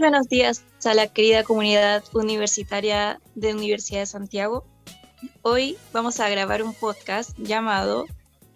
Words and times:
Buenos 0.00 0.30
días 0.30 0.64
a 0.86 0.94
la 0.94 1.08
querida 1.08 1.44
comunidad 1.44 2.02
universitaria 2.14 3.20
de 3.34 3.52
Universidad 3.52 4.00
de 4.00 4.06
Santiago. 4.06 4.64
Hoy 5.42 5.76
vamos 5.92 6.20
a 6.20 6.30
grabar 6.30 6.62
un 6.62 6.72
podcast 6.72 7.36
llamado 7.36 8.06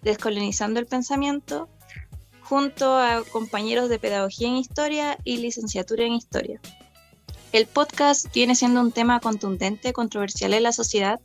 Descolonizando 0.01 0.79
el 0.79 0.87
Pensamiento 0.87 1.69
junto 2.41 2.97
a 2.97 3.23
compañeros 3.31 3.89
de 3.89 3.99
Pedagogía 3.99 4.47
en 4.47 4.55
Historia 4.55 5.19
y 5.23 5.37
Licenciatura 5.37 6.05
en 6.05 6.13
Historia. 6.13 6.59
El 7.51 7.67
podcast 7.67 8.33
viene 8.33 8.55
siendo 8.55 8.81
un 8.81 8.91
tema 8.91 9.19
contundente, 9.19 9.93
controversial 9.93 10.51
en 10.55 10.63
la 10.63 10.71
sociedad. 10.71 11.19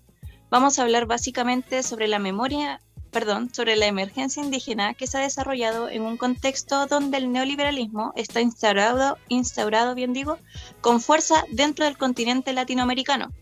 Vamos 0.51 0.79
a 0.79 0.83
hablar 0.83 1.07
básicamente 1.07 1.83
sobre 1.83 2.09
la 2.09 2.19
memoria, 2.19 2.83
perdón, 3.11 3.53
sobre 3.53 3.77
la 3.77 3.87
emergencia 3.87 4.43
indígena 4.43 4.95
que 4.95 5.07
se 5.07 5.19
ha 5.19 5.23
desarrollado 5.23 5.89
en 5.89 6.03
un 6.03 6.17
contexto 6.17 6.87
donde 6.87 7.19
el 7.19 7.33
neoliberalismo 7.33 8.13
está 8.17 8.41
instaurado, 8.41 9.19
instaurado, 9.29 9.95
bien 9.95 10.13
digo, 10.13 10.39
con 10.81 11.01
fuerza 11.01 11.45
dentro 11.51 11.85
del 11.85 11.99
continente 11.99 12.53
latinoamericano, 12.53 13.33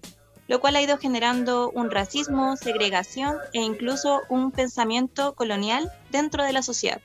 lo 0.49 0.61
cual 0.61 0.77
ha 0.77 0.83
ido 0.83 0.99
generando 0.99 1.71
un 1.71 1.91
racismo, 1.91 2.57
segregación 2.57 3.37
e 3.53 3.61
incluso 3.61 4.23
un 4.29 4.51
pensamiento 4.51 5.35
colonial 5.35 5.93
dentro 6.11 6.45
de 6.45 6.53
la 6.53 6.63
sociedad. 6.63 7.01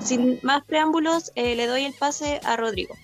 Sin 0.00 0.38
más 0.42 0.64
preámbulos, 0.64 1.32
eh, 1.34 1.54
le 1.56 1.66
doy 1.66 1.84
el 1.84 1.94
pase 1.94 2.40
a 2.44 2.56
Rodrigo. 2.56 2.94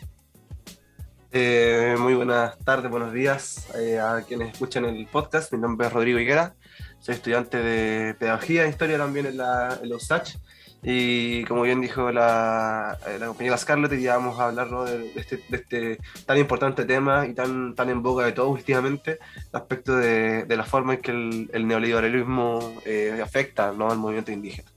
Eh, 1.32 1.94
muy 1.98 2.14
buenas 2.14 2.58
tardes, 2.58 2.90
buenos 2.90 3.12
días 3.12 3.68
eh, 3.76 4.00
a 4.00 4.22
quienes 4.26 4.52
escuchan 4.52 4.84
el 4.84 5.06
podcast. 5.06 5.52
Mi 5.52 5.60
nombre 5.60 5.86
es 5.86 5.92
Rodrigo 5.92 6.18
Higuera, 6.18 6.54
soy 7.00 7.14
estudiante 7.14 7.58
de 7.58 8.14
Pedagogía 8.14 8.64
e 8.64 8.68
Historia 8.68 8.98
también 8.98 9.26
en, 9.26 9.36
la, 9.36 9.78
en. 9.82 10.38
Y 10.82 11.44
como 11.44 11.62
bien 11.62 11.80
dijo 11.80 12.10
la, 12.10 12.96
la 13.18 13.26
compañera 13.26 13.58
Scarlett, 13.58 13.92
ya 14.00 14.16
vamos 14.16 14.38
a 14.38 14.46
hablar 14.46 14.70
de, 14.70 15.12
este, 15.14 15.36
de, 15.48 15.56
este, 15.56 15.98
tan 16.24 16.38
importante 16.38 16.84
tema 16.84 17.26
y 17.26 17.34
tan, 17.34 17.74
tan 17.74 17.90
en 17.90 18.02
boca 18.02 18.24
de 18.24 18.32
todos 18.32 18.50
últimamente, 18.50 19.18
respecto 19.52 19.96
de, 19.96 20.44
de 20.44 20.56
la 20.56 20.64
forma 20.64 20.94
en 20.94 21.00
que 21.00 21.10
el, 21.10 21.50
el 21.52 21.66
neoliberalismo 21.66 22.80
afecta 23.22 23.72
¿no? 23.72 23.90
al 23.90 23.98
movimiento 23.98 24.32
indígena. 24.32 24.70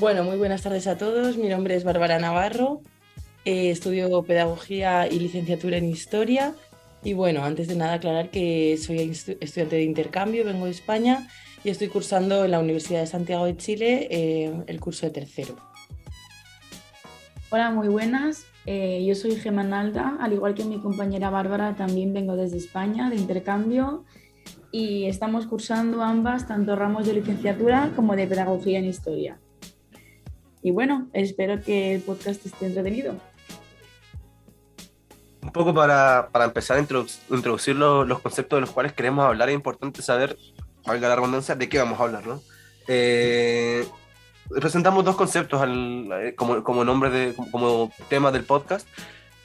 Bueno, 0.00 0.22
muy 0.22 0.36
buenas 0.36 0.62
tardes 0.62 0.86
a 0.86 0.96
todos. 0.96 1.36
Mi 1.36 1.48
nombre 1.48 1.74
es 1.74 1.82
Bárbara 1.82 2.20
Navarro. 2.20 2.82
Eh, 3.44 3.70
estudio 3.70 4.22
Pedagogía 4.22 5.08
y 5.08 5.18
Licenciatura 5.18 5.76
en 5.76 5.86
Historia. 5.86 6.54
Y 7.02 7.12
bueno, 7.12 7.44
antes 7.44 7.68
de 7.68 7.76
nada 7.76 7.94
aclarar 7.94 8.30
que 8.30 8.76
soy 8.76 8.98
estudiante 9.40 9.76
de 9.76 9.84
intercambio, 9.84 10.44
vengo 10.44 10.64
de 10.64 10.72
España 10.72 11.28
y 11.62 11.70
estoy 11.70 11.88
cursando 11.88 12.44
en 12.44 12.50
la 12.50 12.58
Universidad 12.58 13.00
de 13.00 13.06
Santiago 13.06 13.44
de 13.44 13.56
Chile 13.56 14.08
eh, 14.10 14.64
el 14.66 14.80
curso 14.80 15.06
de 15.06 15.12
tercero. 15.12 15.56
Hola, 17.50 17.70
muy 17.70 17.88
buenas. 17.88 18.46
Eh, 18.66 19.04
yo 19.06 19.14
soy 19.14 19.36
Gemma 19.36 19.64
Nalda, 19.64 20.18
al 20.20 20.32
igual 20.32 20.54
que 20.54 20.64
mi 20.64 20.78
compañera 20.78 21.30
Bárbara, 21.30 21.74
también 21.76 22.12
vengo 22.12 22.36
desde 22.36 22.58
España 22.58 23.08
de 23.08 23.16
intercambio 23.16 24.04
y 24.70 25.04
estamos 25.04 25.46
cursando 25.46 26.02
ambas 26.02 26.46
tanto 26.46 26.76
ramos 26.76 27.06
de 27.06 27.14
licenciatura 27.14 27.92
como 27.96 28.16
de 28.16 28.26
pedagogía 28.26 28.78
en 28.78 28.84
historia. 28.84 29.40
Y 30.62 30.72
bueno, 30.72 31.08
espero 31.12 31.62
que 31.62 31.94
el 31.94 32.02
podcast 32.02 32.44
esté 32.44 32.66
entretenido. 32.66 33.14
Un 35.48 35.52
poco 35.52 35.72
para, 35.72 36.28
para 36.30 36.44
empezar 36.44 36.76
a 36.76 36.80
introducir 36.80 37.74
los, 37.74 38.06
los, 38.06 38.20
conceptos 38.20 38.58
de 38.58 38.60
los 38.60 38.70
cuales 38.70 38.92
queremos 38.92 39.24
hablar, 39.24 39.48
es 39.48 39.54
importante 39.54 40.02
saber, 40.02 40.36
valga 40.84 41.08
la 41.08 41.16
redundancia, 41.16 41.54
de 41.54 41.70
qué 41.70 41.78
vamos 41.78 41.98
a 41.98 42.02
hablar, 42.02 42.26
¿no? 42.26 42.42
Eh, 42.86 43.88
presentamos 44.60 45.06
dos 45.06 45.16
conceptos 45.16 45.62
al, 45.62 46.06
eh, 46.20 46.34
como, 46.34 46.62
como, 46.62 46.84
nombre 46.84 47.08
de, 47.08 47.34
como, 47.50 47.90
tema 48.10 48.30
del 48.30 48.44
podcast, 48.44 48.86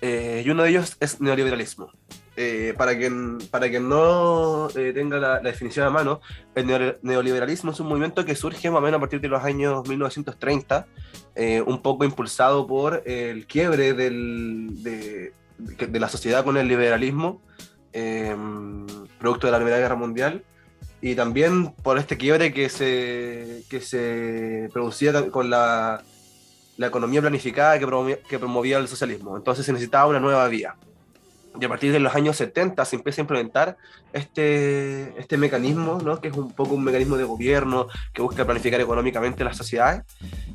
eh, 0.01 0.43
y 0.45 0.49
uno 0.49 0.63
de 0.63 0.71
ellos 0.71 0.97
es 0.99 1.21
neoliberalismo. 1.21 1.89
Eh, 2.35 2.73
para, 2.77 2.97
quien, 2.97 3.37
para 3.51 3.69
quien 3.69 3.87
no 3.87 4.67
eh, 4.75 4.91
tenga 4.91 5.19
la, 5.19 5.35
la, 5.35 5.51
definición 5.51 5.85
a 5.85 5.91
mano, 5.91 6.19
el 6.55 6.97
neoliberalismo 7.01 7.71
es 7.71 7.79
un 7.79 7.87
movimiento 7.87 8.25
que 8.25 8.35
surge 8.35 8.71
más 8.71 8.79
o 8.79 8.81
menos 8.81 8.97
a 8.97 8.99
partir 8.99 9.21
de 9.21 9.29
los 9.29 9.41
años 9.41 9.87
1930, 9.87 10.85
eh, 11.35 11.61
un 11.61 11.81
poco 11.81 12.03
impulsado 12.03 12.65
por 12.65 13.03
el 13.05 13.45
quiebre 13.45 13.93
del, 13.93 14.83
de, 14.83 15.33
de, 15.57 15.99
la 15.99 16.09
sociedad 16.09 16.43
con 16.43 16.57
el 16.57 16.67
liberalismo, 16.67 17.41
producto 19.19 19.47
de 19.47 19.51
la 19.51 19.57
Primera 19.57 19.77
Guerra 19.77 19.95
Mundial, 19.95 20.43
y 21.01 21.15
también 21.15 21.73
por 21.73 21.97
este 21.97 22.17
quiebre 22.17 22.53
que 22.53 22.69
se, 22.69 23.63
que 23.69 23.81
se 23.81 24.69
producía 24.71 25.29
con 25.31 25.49
la, 25.49 26.01
la 26.77 26.87
economía 26.87 27.21
planificada 27.21 27.77
que 27.77 27.85
promovía, 27.85 28.19
que 28.21 28.39
promovía 28.39 28.77
el 28.77 28.87
socialismo. 28.87 29.35
Entonces 29.35 29.65
se 29.65 29.73
necesitaba 29.73 30.07
una 30.07 30.19
nueva 30.19 30.47
vía 30.47 30.75
y 31.59 31.65
a 31.65 31.69
partir 31.69 31.91
de 31.91 31.99
los 31.99 32.15
años 32.15 32.37
70 32.37 32.83
se 32.85 32.95
empieza 32.95 33.21
a 33.21 33.23
implementar 33.23 33.77
este, 34.11 35.19
este 35.19 35.37
mecanismo, 35.37 35.99
¿no? 36.03 36.19
que 36.19 36.29
es 36.29 36.35
un 36.35 36.51
poco 36.51 36.75
un 36.75 36.83
mecanismo 36.83 37.17
de 37.17 37.23
gobierno 37.23 37.87
que 38.13 38.21
busca 38.21 38.45
planificar 38.45 38.81
económicamente 38.81 39.43
las 39.43 39.57
sociedades 39.57 40.03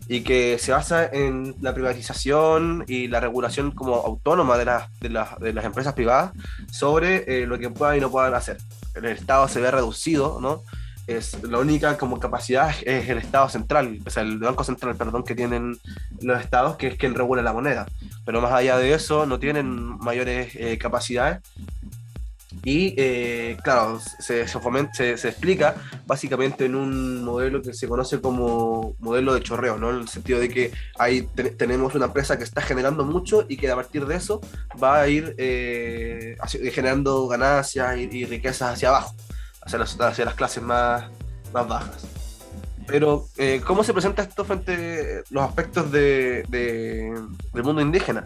y 0.09 0.23
que 0.23 0.59
se 0.59 0.73
basa 0.73 1.07
en 1.07 1.55
la 1.61 1.75
privatización 1.75 2.85
y 2.89 3.09
la 3.09 3.21
regulación 3.21 3.71
como 3.71 3.97
autónoma 3.97 4.59
de, 4.59 4.65
las, 4.65 5.01
de, 5.01 5.11
las, 5.11 5.39
de 5.39 5.53
las 5.53 5.65
empresas 5.65 5.95
privadas 5.95 6.33
sobre 6.71 7.43
eh, 7.43 7.47
lo 7.47 7.59
que 7.59 7.71
puedan 7.71 7.97
y 7.97 8.01
no 8.01 8.11
puedan 8.11 8.35
hacer. 8.35 8.59
El 8.95 9.05
Estado 9.07 9.47
se 9.49 9.61
ve 9.61 9.71
reducido, 9.71 10.41
¿no? 10.41 10.63
Es 11.09 11.43
la 11.43 11.59
única 11.59 11.97
como 11.97 12.21
capacidad 12.21 12.71
es 12.85 13.09
el 13.09 13.19
Estado 13.19 13.49
central, 13.49 13.99
o 14.07 14.11
sea, 14.11 14.23
el 14.23 14.39
Banco 14.39 14.63
Central, 14.63 14.95
perdón, 14.95 15.25
que 15.25 15.35
tienen 15.35 15.79
los 16.21 16.41
estados, 16.41 16.77
que 16.77 16.89
es 16.89 16.97
quien 16.97 17.15
regula 17.15 17.43
la 17.43 17.55
moneda. 17.55 17.87
Pero 18.27 18.43
más 18.43 18.53
allá 18.53 18.77
de 18.77 18.93
eso, 18.93 19.25
no 19.25 19.39
tienen 19.39 19.69
mayores 19.99 20.55
eh, 20.55 20.77
capacidades. 20.77 21.41
Y 22.65 22.95
eh, 22.99 23.57
claro, 23.63 24.01
se, 24.19 24.47
se, 24.47 25.29
explica 25.29 25.77
básicamente 26.07 26.67
en 26.67 26.75
un 26.75 27.25
modelo 27.25 27.63
que 27.63 27.73
se 27.73 27.89
conoce 27.89 28.21
como 28.21 28.95
modelo 28.99 29.33
de 29.33 29.43
chorreo, 29.43 29.79
¿no? 29.79 29.91
En 29.91 30.01
el 30.01 30.09
sentido 30.09 30.41
de 30.41 30.49
que 30.49 30.73
ahí 30.99 31.23
tenemos 31.57 31.95
una 31.95 32.07
empresa 32.07 32.37
que 32.37 32.45
está 32.45 32.61
generando 32.61 33.05
mucho 33.05 33.47
y 33.49 33.57
que 33.57 33.71
a 33.71 33.77
partir 33.77 34.07
de 34.07 34.17
eso 34.17 34.41
va 34.83 35.01
a 35.01 35.09
ir 35.09 35.35
eh, 35.39 36.37
generando 36.73 37.29
ganancias 37.29 37.97
y 37.97 38.25
riquezas 38.27 38.75
hacia 38.75 38.89
abajo 38.89 39.15
hacia 39.63 39.79
las, 39.79 40.01
hacia 40.01 40.25
las 40.25 40.35
clases 40.35 40.63
más, 40.63 41.05
más 41.53 41.69
bajas. 41.69 42.07
Pero, 42.87 43.27
eh, 43.37 43.61
¿cómo 43.67 43.85
se 43.85 43.93
presenta 43.93 44.23
esto 44.23 44.45
frente 44.45 45.23
a 45.29 45.35
los 45.35 45.45
aspectos 45.45 45.93
de, 45.93 46.43
de, 46.49 47.13
del 47.53 47.63
mundo 47.63 47.83
indígena? 47.83 48.25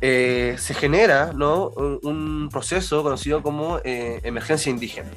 Eh, 0.00 0.56
se 0.58 0.74
genera 0.74 1.32
¿no? 1.32 1.68
un, 1.68 2.00
un, 2.02 2.48
proceso 2.50 3.02
conocido 3.02 3.42
como 3.42 3.78
eh, 3.84 4.20
emergencia 4.24 4.68
indígena. 4.68 5.08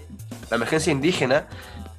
La 0.49 0.55
emergencia 0.55 0.91
indígena 0.91 1.47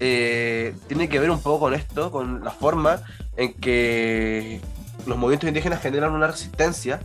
eh, 0.01 0.75
tiene 0.87 1.09
que 1.09 1.19
ver 1.19 1.31
un 1.31 1.43
poco 1.43 1.61
con 1.61 1.75
esto, 1.75 2.11
con 2.11 2.45
la 2.45 2.51
forma 2.51 3.03
en 3.37 3.53
que 3.55 4.61
los 5.07 5.19
movimientos 5.19 5.49
indígenas 5.49 5.83
generan 5.83 6.13
una 6.13 6.29
resistencia 6.29 7.01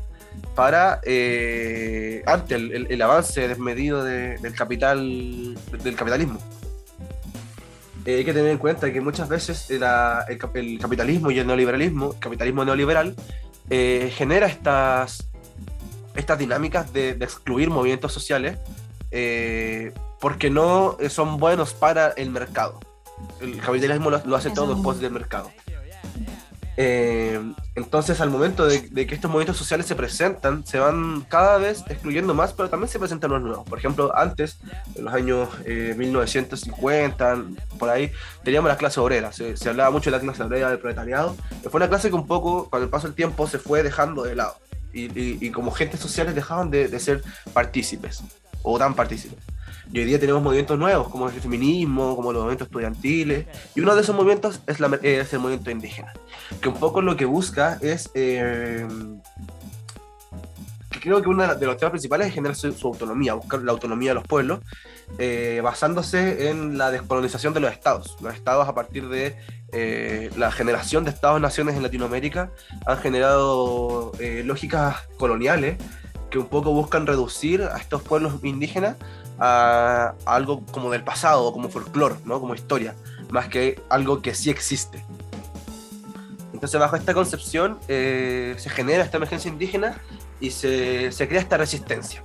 para 0.55 0.99
eh, 1.03 2.23
ante 2.25 2.55
el, 2.55 2.71
el, 2.71 2.87
el, 2.89 3.01
avance 3.01 3.47
desmedido 3.47 4.03
de, 4.03 4.37
del 4.37 4.53
capital 4.53 5.57
del 5.83 5.95
capitalismo. 5.95 6.39
Eh, 8.05 8.17
hay 8.17 8.25
que 8.25 8.33
tener 8.33 8.51
en 8.51 8.57
cuenta 8.57 8.91
que 8.91 8.99
muchas 8.99 9.29
veces 9.29 9.69
la, 9.69 10.25
el, 10.27 10.39
el, 10.55 10.79
capitalismo 10.79 11.31
y 11.31 11.39
el 11.39 11.47
neoliberalismo, 11.47 12.13
el 12.13 12.19
capitalismo 12.19 12.65
neoliberal, 12.65 13.15
eh, 13.69 14.11
genera 14.15 14.47
estas, 14.47 15.29
estas 16.15 16.37
dinámicas 16.37 16.91
de, 16.91 17.13
de 17.13 17.25
excluir 17.25 17.69
movimientos 17.69 18.11
sociales 18.11 18.57
eh, 19.11 19.93
porque 20.19 20.49
no 20.49 20.97
son 21.09 21.37
buenos 21.37 21.73
para 21.73 22.09
el 22.09 22.29
mercado. 22.29 22.79
El 23.39 23.59
capitalismo 23.61 24.09
lo, 24.09 24.21
lo 24.25 24.35
hace 24.35 24.49
todo 24.49 24.73
en 24.73 24.83
pos 24.83 24.99
del 24.99 25.11
mercado. 25.11 25.51
Eh, 26.75 27.39
entonces, 27.75 28.19
al 28.21 28.29
momento 28.29 28.65
de, 28.65 28.81
de, 28.81 29.05
que 29.05 29.15
estos 29.15 29.29
movimientos 29.29 29.57
sociales 29.57 29.85
se 29.85 29.95
presentan, 29.95 30.65
se 30.65 30.79
van 30.79 31.21
cada 31.29 31.57
vez 31.57 31.83
excluyendo 31.87 32.33
más, 32.33 32.53
pero 32.53 32.69
también 32.69 32.89
se 32.89 32.99
presentan 32.99 33.31
los 33.31 33.41
nuevos. 33.41 33.67
Por 33.67 33.77
ejemplo, 33.77 34.15
antes, 34.15 34.57
en 34.95 35.05
los 35.05 35.13
años 35.13 35.49
eh, 35.65 35.93
1950, 35.97 37.43
por 37.77 37.89
ahí, 37.89 38.11
teníamos 38.43 38.69
la 38.69 38.77
clase 38.77 38.99
obrera. 38.99 39.31
Se, 39.31 39.55
se, 39.57 39.69
hablaba 39.69 39.91
mucho 39.91 40.09
de 40.09 40.17
la 40.17 40.21
clase 40.21 40.43
obrera, 40.43 40.69
del 40.69 40.79
proletariado. 40.79 41.35
Fue 41.63 41.77
una 41.77 41.89
clase 41.89 42.09
que 42.09 42.15
un 42.15 42.27
poco, 42.27 42.69
con 42.69 42.81
el 42.81 42.89
paso 42.89 43.07
del 43.07 43.15
tiempo, 43.15 43.47
se 43.47 43.59
fue 43.59 43.83
dejando 43.83 44.23
de 44.23 44.35
lado. 44.35 44.57
Y, 44.91 45.05
y, 45.19 45.37
y 45.41 45.51
como 45.51 45.71
agentes 45.71 45.99
sociales 45.99 46.35
dejaban 46.35 46.69
de, 46.69 46.87
de 46.87 46.99
ser 46.99 47.23
partícipes, 47.53 48.23
o 48.61 48.77
tan 48.77 48.93
partícipes. 48.93 49.43
Y 49.91 49.99
hoy 49.99 50.05
día 50.05 50.19
tenemos 50.19 50.41
movimientos 50.41 50.77
nuevos, 50.77 51.09
como 51.09 51.27
el 51.27 51.39
feminismo, 51.39 52.15
como 52.15 52.31
los 52.31 52.41
movimientos 52.41 52.67
estudiantiles, 52.67 53.45
y 53.75 53.81
uno 53.81 53.95
de 53.95 54.01
esos 54.01 54.15
movimientos 54.15 54.61
es, 54.67 54.79
la, 54.79 54.99
es 55.01 55.33
el 55.33 55.39
movimiento 55.39 55.71
indígena, 55.71 56.13
que 56.61 56.69
un 56.69 56.75
poco 56.75 57.01
lo 57.01 57.15
que 57.15 57.25
busca 57.25 57.77
es 57.81 58.09
eh, 58.13 58.87
creo 61.01 61.21
que 61.21 61.27
uno 61.27 61.55
de 61.55 61.65
los 61.65 61.77
temas 61.77 61.91
principales 61.91 62.27
es 62.27 62.33
generar 62.33 62.55
su, 62.55 62.73
autonomía, 62.87 63.33
buscar 63.33 63.61
la 63.61 63.73
autonomía 63.73 64.11
de 64.11 64.15
los 64.15 64.23
pueblos, 64.23 64.61
eh, 65.17 65.59
basándose 65.61 66.49
en 66.49 66.77
la 66.77 66.91
descolonización 66.91 67.53
de 67.53 67.59
los 67.59 67.73
estados. 67.73 68.15
Los 68.21 68.33
estados 68.33 68.69
a 68.69 68.73
partir 68.73 69.09
de 69.09 69.35
eh, 69.73 70.29
la 70.37 70.49
generación 70.49 71.03
de 71.03 71.09
estados-naciones 71.09 71.75
en 71.75 71.83
Latinoamérica 71.83 72.51
han 72.85 72.97
generado 72.99 74.13
lógicas 74.45 74.95
coloniales 75.17 75.77
que 76.33 76.39
un 76.39 76.47
poco 76.47 76.71
buscan 76.71 77.05
reducir 77.05 77.61
a 77.61 77.77
estos 77.77 78.01
pueblos 78.01 78.33
indígenas 78.41 78.97
a, 79.37 80.15
algo 80.25 80.65
como 80.71 80.89
del 80.89 81.03
pasado, 81.03 81.53
como 81.53 81.69
folclore, 81.69 82.15
¿no? 82.25 82.39
como 82.39 82.55
historia, 82.55 82.95
más 83.29 83.49
que 83.49 83.79
algo 83.87 84.23
que 84.23 84.33
sí 84.33 84.49
existe. 84.49 85.05
Entonces, 86.51 86.79
bajo 86.79 86.95
esta 86.95 87.13
concepción, 87.13 87.77
eh, 87.87 88.55
se 88.57 88.71
genera 88.71 89.03
esta 89.03 89.17
emergencia 89.17 89.47
indígena 89.47 90.01
y 90.39 90.49
se, 90.49 91.11
se 91.11 91.27
crea 91.27 91.39
esta 91.39 91.55
resistencia. 91.55 92.23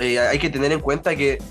Eh, 0.00 0.18
hay 0.18 0.38
que 0.38 0.48
tener 0.48 0.72
en 0.72 0.80
cuenta 0.80 1.14
que 1.14 1.42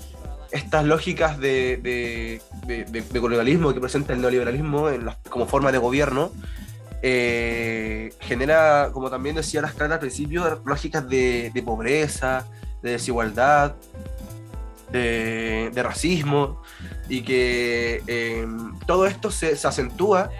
estas 0.50 0.84
lógicas 0.86 1.38
de, 1.38 2.40
de, 2.66 3.20
colonialismo 3.20 3.72
que 3.72 3.80
presenta 3.80 4.12
el 4.12 4.20
neoliberalismo 4.20 4.88
en 4.88 5.08
como 5.28 5.46
forma 5.46 5.70
de 5.70 5.78
gobierno 5.78 6.32
eh, 7.02 8.12
genera, 8.20 8.90
como 8.92 9.10
también 9.10 9.36
decía 9.36 9.60
las 9.60 9.74
caras 9.74 9.94
al 9.94 10.00
principio, 10.00 10.60
lógicas 10.64 11.08
de, 11.08 11.62
pobreza, 11.64 12.46
de 12.82 12.92
desigualdad, 12.92 13.74
de, 14.90 15.70
racismo, 15.76 16.62
y 17.08 17.22
que 17.22 18.46
todo 18.86 19.06
esto 19.06 19.30
se, 19.30 19.52
acentúa 19.52 20.30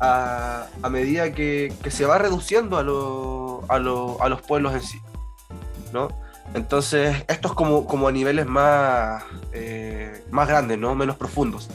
a, 0.00 0.68
medida 0.90 1.32
que, 1.32 1.72
se 1.88 2.04
va 2.04 2.18
reduciendo 2.18 2.76
a, 2.76 3.74
a, 3.74 3.78
los 4.28 4.42
pueblos 4.42 4.74
en 4.74 4.82
sí. 4.82 5.00
¿no? 5.92 6.08
Entonces, 6.54 7.24
esto 7.28 7.48
es 7.48 7.54
como, 7.54 7.86
como 7.86 8.08
a 8.08 8.12
niveles 8.12 8.46
más, 8.46 9.24
eh, 9.52 10.24
más 10.30 10.48
grandes, 10.48 10.78
¿no? 10.78 10.94
menos 10.94 11.16
profundos. 11.16 11.68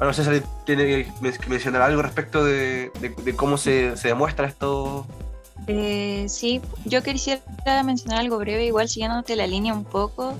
No 0.00 0.12
sé 0.12 0.24
si 0.24 0.46
tiene 0.64 0.84
que 0.86 1.48
mencionar 1.48 1.82
algo 1.82 2.02
respecto 2.02 2.44
de, 2.44 2.90
cómo 3.36 3.56
se, 3.56 3.96
se, 3.96 4.08
demuestra 4.08 4.46
esto. 4.46 5.06
Eh, 5.66 6.26
sí, 6.28 6.60
yo 6.84 7.02
quisiera 7.02 7.40
mencionar 7.84 8.20
algo 8.20 8.38
breve, 8.38 8.66
igual 8.66 8.88
siguiéndote 8.88 9.36
la 9.36 9.46
línea 9.46 9.72
un 9.72 9.84
poco. 9.84 10.34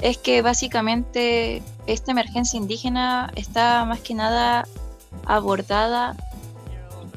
Es 0.00 0.18
que 0.18 0.42
básicamente 0.42 1.62
esta 1.86 2.12
emergencia 2.12 2.56
indígena 2.56 3.30
está 3.36 3.84
más 3.84 4.00
que 4.00 4.14
nada 4.14 4.66
abordada 5.26 6.16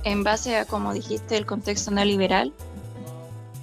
en 0.03 0.23
base 0.23 0.57
a, 0.57 0.65
como 0.65 0.93
dijiste, 0.93 1.37
el 1.37 1.45
contexto 1.45 1.91
neoliberal. 1.91 2.53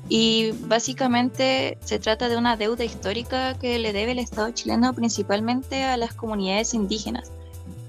Y 0.09 0.53
básicamente 0.67 1.79
se 1.85 1.99
trata 1.99 2.29
de 2.29 2.37
una 2.37 2.57
deuda 2.57 2.85
histórica 2.85 3.55
que 3.55 3.79
le 3.79 3.93
debe 3.93 4.13
el 4.13 4.19
Estado 4.19 4.51
chileno 4.51 4.93
principalmente 4.93 5.85
a 5.85 5.97
las 5.97 6.13
comunidades 6.13 6.75
indígenas. 6.75 7.33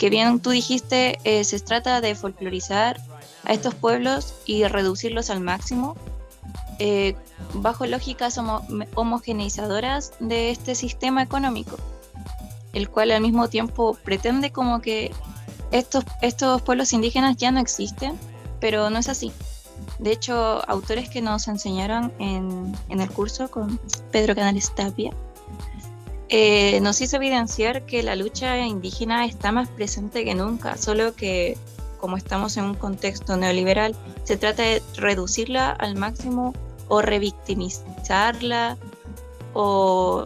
Que 0.04 0.10
bien 0.10 0.42
tú 0.42 0.50
dijiste, 0.50 1.18
eh, 1.24 1.46
se 1.46 1.62
trata 1.62 2.02
de 2.02 2.14
folclorizar 2.14 3.00
a 3.46 3.54
estos 3.54 3.74
pueblos 3.74 4.34
y 4.46 4.66
reducirlos 4.66 5.30
al 5.30 5.40
máximo 5.40 5.96
eh, 6.78 7.16
bajo 7.54 7.86
lógicas 7.86 8.38
homogeneizadoras 8.96 10.12
de 10.20 10.52
este 10.52 10.76
sistema 10.76 11.24
económico, 11.24 11.78
el 12.74 12.90
cual 12.90 13.12
al 13.12 13.22
mismo 13.22 13.48
tiempo 13.48 13.98
pretende 14.04 14.52
como 14.52 14.82
que 14.82 15.14
estos, 15.72 16.04
estos 16.22 16.62
pueblos 16.64 16.92
indígenas 16.92 17.38
ya 17.38 17.52
no 17.52 17.62
existen 17.62 18.20
pero 18.60 18.90
no 18.90 19.00
es 19.00 19.08
así. 19.08 19.32
De 20.00 20.12
hecho, 20.12 20.70
autores 20.70 21.08
que 21.08 21.22
nos 21.22 21.48
enseñaron 21.48 22.12
en, 22.20 22.74
el 22.90 23.10
curso 23.10 23.50
con 23.50 23.80
Pedro 24.12 24.36
Canales 24.36 24.76
Tapia, 24.76 25.14
eh, 26.36 26.80
nos 26.82 27.00
hizo 27.00 27.18
evidenciar 27.18 27.86
que 27.86 28.02
la 28.02 28.16
lucha 28.16 28.58
indígena 28.66 29.26
está 29.26 29.52
más 29.52 29.70
presente 29.70 30.26
que 30.26 30.34
nunca, 30.34 30.78
solo 30.78 31.16
que 31.16 31.58
como 32.00 32.18
estamos 32.18 32.58
en 32.58 32.66
un 32.66 32.74
contexto 32.74 33.38
neoliberal, 33.38 33.96
se 34.24 34.36
trata 34.36 34.64
de 34.64 34.82
reducirla 34.96 35.70
al 35.70 35.96
máximo 35.96 36.54
o 36.88 37.02
revictimizarla 37.02 38.78
o 39.54 40.26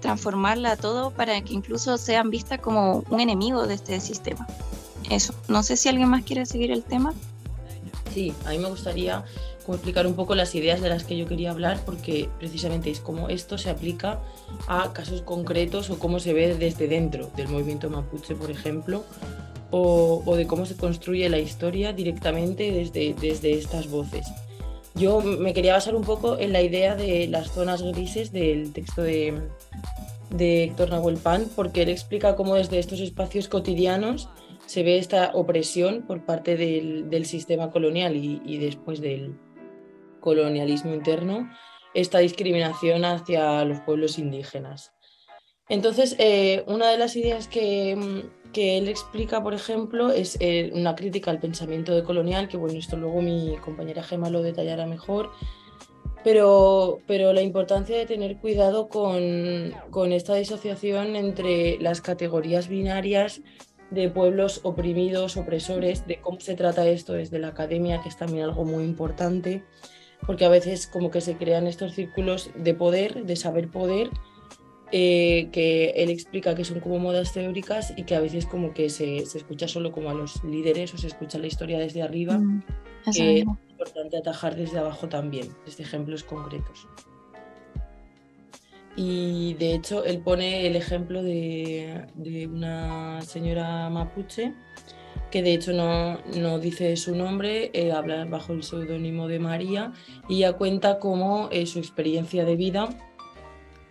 transformarla 0.00 0.76
todo 0.76 1.10
para 1.10 1.40
que 1.42 1.52
incluso 1.52 1.98
sean 1.98 2.30
vistas 2.30 2.60
como 2.60 3.04
un 3.10 3.20
enemigo 3.20 3.66
de 3.66 3.74
este 3.74 4.00
sistema 4.00 4.46
eso. 5.10 5.34
No 5.48 5.62
sé 5.62 5.76
si 5.76 5.88
alguien 5.88 6.08
más 6.08 6.24
quiere 6.24 6.46
seguir 6.46 6.70
el 6.70 6.82
tema. 6.82 7.14
Sí, 8.12 8.32
a 8.44 8.50
mí 8.50 8.58
me 8.58 8.68
gustaría 8.68 9.24
explicar 9.74 10.06
un 10.06 10.14
poco 10.14 10.34
las 10.34 10.54
ideas 10.54 10.80
de 10.80 10.88
las 10.88 11.04
que 11.04 11.16
yo 11.16 11.26
quería 11.26 11.50
hablar, 11.50 11.80
porque 11.84 12.28
precisamente 12.38 12.90
es 12.90 13.00
cómo 13.00 13.28
esto 13.28 13.58
se 13.58 13.70
aplica 13.70 14.20
a 14.68 14.92
casos 14.92 15.22
concretos 15.22 15.90
o 15.90 15.98
cómo 15.98 16.20
se 16.20 16.32
ve 16.32 16.54
desde 16.54 16.88
dentro 16.88 17.30
del 17.36 17.48
movimiento 17.48 17.90
mapuche, 17.90 18.34
por 18.34 18.50
ejemplo, 18.50 19.04
o, 19.70 20.36
de 20.36 20.46
cómo 20.46 20.66
se 20.66 20.76
construye 20.76 21.28
la 21.28 21.38
historia 21.38 21.92
directamente 21.92 22.70
desde, 22.70 23.14
desde 23.20 23.52
estas 23.52 23.90
voces. 23.90 24.26
Yo 24.94 25.20
me 25.20 25.52
quería 25.52 25.74
basar 25.74 25.94
un 25.94 26.04
poco 26.04 26.38
en 26.38 26.52
la 26.52 26.62
idea 26.62 26.96
de 26.96 27.26
las 27.26 27.50
zonas 27.50 27.82
grises 27.82 28.32
del 28.32 28.72
texto 28.72 29.02
de, 29.02 29.42
de 30.30 30.64
Héctor 30.64 30.90
Nahuel 30.90 31.18
Pan, 31.18 31.46
porque 31.54 31.82
él 31.82 31.88
explica 31.88 32.36
cómo 32.36 32.54
desde 32.54 32.78
estos 32.78 33.00
espacios 33.00 33.48
cotidianos 33.48 34.28
se 34.66 34.82
ve 34.82 34.98
esta 34.98 35.30
opresión 35.34 36.02
por 36.02 36.24
parte 36.24 36.56
del, 36.56 37.24
sistema 37.24 37.70
colonial 37.70 38.16
y, 38.16 38.58
después 38.58 39.00
del 39.00 39.34
colonialismo 40.26 40.92
interno, 40.92 41.48
esta 41.94 42.18
discriminación 42.18 43.04
hacia 43.04 43.64
los 43.64 43.78
pueblos 43.82 44.18
indígenas. 44.18 44.90
Entonces, 45.68 46.16
eh, 46.18 46.64
una 46.66 46.90
de 46.90 46.98
las 46.98 47.14
ideas 47.14 47.46
que, 47.46 47.92
él 48.56 48.88
explica, 48.88 49.40
por 49.40 49.54
ejemplo, 49.54 50.10
es 50.10 50.36
eh, 50.40 50.72
una 50.74 50.96
crítica 50.96 51.30
al 51.30 51.38
pensamiento 51.38 51.94
de 51.94 52.02
colonial, 52.02 52.48
que 52.48 52.56
bueno, 52.56 52.76
esto 52.76 52.96
luego 52.96 53.22
mi 53.22 53.56
compañera 53.64 54.02
Gema 54.02 54.28
lo 54.28 54.42
detallará 54.42 54.84
mejor, 54.86 55.30
pero, 56.24 56.98
pero 57.06 57.32
la 57.32 57.42
importancia 57.42 57.96
de 57.96 58.06
tener 58.06 58.38
cuidado 58.38 58.88
con, 58.88 59.72
con 59.90 60.10
esta 60.10 60.34
disociación 60.34 61.14
entre 61.14 61.78
las 61.78 62.00
categorías 62.00 62.66
binarias 62.66 63.42
de 63.90 64.08
pueblos 64.10 64.60
oprimidos, 64.64 65.36
opresores, 65.36 66.04
de 66.08 66.20
cómo 66.20 66.40
se 66.40 66.56
trata 66.56 66.88
esto 66.88 67.12
desde 67.12 67.38
la 67.38 67.48
academia, 67.48 68.00
que 68.02 68.08
es 68.08 68.16
también 68.16 68.44
algo 68.44 68.64
muy 68.64 68.82
importante, 68.82 69.62
porque 70.24 70.44
a 70.44 70.48
veces 70.48 70.86
como 70.86 71.10
que 71.10 71.20
se 71.20 71.36
crean 71.36 71.66
estos 71.66 71.94
círculos 71.94 72.50
de 72.54 72.74
poder, 72.74 73.24
de 73.24 73.36
saber 73.36 73.68
poder, 73.68 74.10
eh, 74.92 75.48
que 75.50 75.90
él 75.96 76.10
explica 76.10 76.54
que 76.54 76.64
son 76.64 76.78
como 76.78 76.98
modas 77.00 77.32
teóricas 77.32 77.92
y 77.96 78.04
que 78.04 78.14
a 78.14 78.20
veces 78.20 78.46
como 78.46 78.72
que 78.72 78.88
se, 78.88 79.16
escucha 79.16 79.66
solo 79.66 79.90
como 79.90 80.10
a 80.10 80.14
los 80.14 80.44
líderes 80.44 80.94
o 80.94 80.98
se 80.98 81.08
escucha 81.08 81.38
la 81.38 81.48
historia 81.48 81.78
desde 81.78 82.02
arriba, 82.02 82.38
mm, 82.38 82.62
que 83.12 83.38
es 83.38 83.44
importante 83.70 84.16
atajar 84.16 84.54
desde 84.54 84.78
abajo 84.78 85.08
también, 85.08 85.48
desde 85.64 85.82
ejemplos 85.82 86.22
concretos. 86.22 86.86
Y 88.96 89.54
de 89.54 89.74
hecho, 89.74 90.04
él 90.04 90.20
pone 90.20 90.66
el 90.66 90.74
ejemplo 90.74 91.22
de, 91.22 92.06
una 92.50 93.20
señora 93.22 93.90
mapuche 93.90 94.54
que 95.36 95.42
de 95.42 95.52
hecho 95.52 95.74
no, 95.74 96.58
dice 96.60 96.96
su 96.96 97.14
nombre, 97.14 97.70
eh, 97.74 97.92
habla 97.92 98.24
bajo 98.24 98.54
el 98.54 98.62
seudónimo 98.62 99.28
de 99.28 99.38
María 99.38 99.92
y 100.30 100.36
ella 100.36 100.54
cuenta 100.54 100.98
cómo 100.98 101.50
es 101.52 101.72
su 101.72 101.78
experiencia 101.78 102.46
de 102.46 102.56
vida 102.56 102.88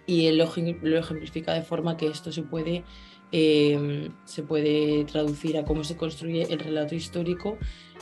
y 0.07 0.25
él 0.25 0.39
lo, 0.39 0.45
ejemplifica 0.45 1.53
de 1.53 1.61
forma 1.61 1.97
que 1.97 2.07
esto 2.07 2.31
se 2.31 2.41
puede, 2.41 2.83
eh, 3.31 4.09
se 4.23 4.41
puede 4.41 5.05
traducir 5.05 5.55
a 5.59 5.65
cómo 5.65 5.83
se 5.83 5.95
construye 5.95 6.51
el 6.51 6.57
relato 6.57 6.95
histórico 6.95 7.59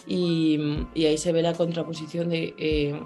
y, 0.07 0.57
ahí 0.95 1.17
se 1.17 1.33
ve 1.33 1.41
la 1.41 1.51
contraposición 1.51 2.29
de 2.29 2.55
eh, 2.57 2.97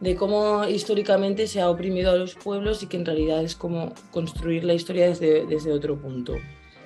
de 0.00 0.16
cómo 0.16 0.66
históricamente 0.66 1.46
se 1.46 1.60
ha 1.60 1.70
oprimido 1.70 2.10
a 2.10 2.16
los 2.16 2.34
pueblos 2.34 2.82
y 2.82 2.88
que 2.88 2.96
en 2.96 3.06
realidad 3.06 3.44
es 3.44 3.54
como 3.54 3.94
construir 4.10 4.64
la 4.64 4.74
historia 4.74 5.06
desde, 5.06 5.46
desde 5.46 5.70
otro 5.70 5.96
punto. 5.96 6.34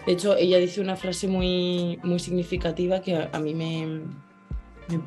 De 0.06 0.12
hecho, 0.12 0.36
ella 0.36 0.58
dice 0.58 0.80
una 0.80 0.94
frase 0.94 1.26
muy, 1.26 1.98
muy 2.04 2.20
significativa 2.20 3.00
que 3.00 3.16
a, 3.16 3.38
mí 3.40 3.54
me, 3.54 4.02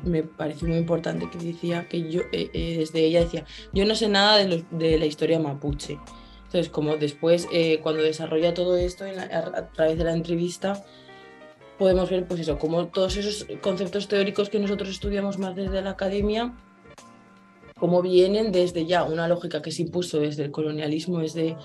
me, 0.04 0.22
pareció 0.22 0.68
muy 0.68 0.76
importante, 0.76 1.30
que 1.30 1.38
decía 1.38 1.88
que 1.88 2.10
yo, 2.10 2.20
eh, 2.32 2.50
eh, 2.52 2.76
desde 2.78 3.06
ella 3.06 3.20
decía, 3.20 3.46
yo 3.72 3.86
no 3.86 3.94
sé 3.94 4.08
nada 4.10 4.36
de, 4.36 4.98
la 4.98 5.06
historia 5.06 5.38
mapuche. 5.38 5.98
Entonces, 6.44 6.68
como 6.68 6.96
después, 6.98 7.48
eh, 7.50 7.80
cuando 7.82 8.02
desarrolla 8.02 8.52
todo 8.52 8.76
esto 8.76 9.04
a, 9.04 9.68
través 9.68 9.96
de 9.96 10.04
la 10.04 10.12
entrevista, 10.12 10.84
podemos 11.78 12.10
ver, 12.10 12.26
pues 12.26 12.40
eso, 12.40 12.58
como 12.58 12.88
todos 12.88 13.16
esos 13.16 13.46
conceptos 13.62 14.06
teóricos 14.06 14.50
que 14.50 14.58
nosotros 14.58 14.90
estudiamos 14.90 15.38
más 15.38 15.56
desde 15.56 15.80
la 15.80 15.90
academia, 15.90 16.52
como 17.80 18.02
vienen 18.02 18.52
desde 18.52 18.86
ya 18.86 19.02
una 19.04 19.26
lógica 19.26 19.62
que 19.62 19.72
se 19.72 19.82
impuso 19.82 20.20
desde 20.20 20.44
el 20.44 20.50
colonialismo, 20.50 21.20
desde 21.20 21.56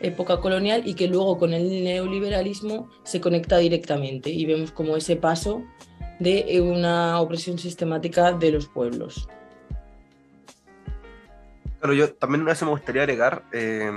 época 0.00 0.38
colonial 0.38 0.82
y 0.84 0.94
que 0.94 1.08
luego 1.08 1.38
con 1.38 1.54
el 1.54 1.82
neoliberalismo 1.82 2.90
se 3.04 3.20
conecta 3.20 3.56
directamente 3.58 4.30
y 4.30 4.44
vemos 4.44 4.70
como 4.70 4.96
ese 4.96 5.16
paso 5.16 5.64
de 6.18 6.60
una 6.60 7.20
opresión 7.20 7.58
sistemática 7.58 8.32
de 8.32 8.52
los 8.52 8.68
pueblos. 8.68 9.28
Pero 11.80 11.94
yo 11.94 12.12
también 12.12 12.44
vez 12.44 12.62
me 12.62 12.70
gustaría 12.70 13.02
agregar 13.02 13.44
eh, 13.52 13.90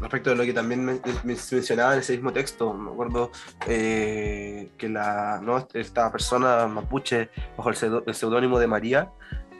respecto 0.00 0.30
de 0.30 0.36
lo 0.36 0.44
que 0.44 0.52
también 0.52 0.84
me, 0.84 0.94
me 1.24 1.36
mencionaba 1.50 1.94
en 1.94 2.00
ese 2.00 2.12
mismo 2.12 2.32
texto. 2.32 2.72
Me 2.72 2.90
acuerdo 2.90 3.30
eh, 3.66 4.68
que 4.76 4.88
la, 4.88 5.40
¿no? 5.42 5.66
esta 5.74 6.12
persona 6.12 6.66
mapuche, 6.66 7.30
bajo 7.56 7.70
el 7.70 8.14
seudónimo 8.14 8.58
de 8.58 8.66
María, 8.66 9.10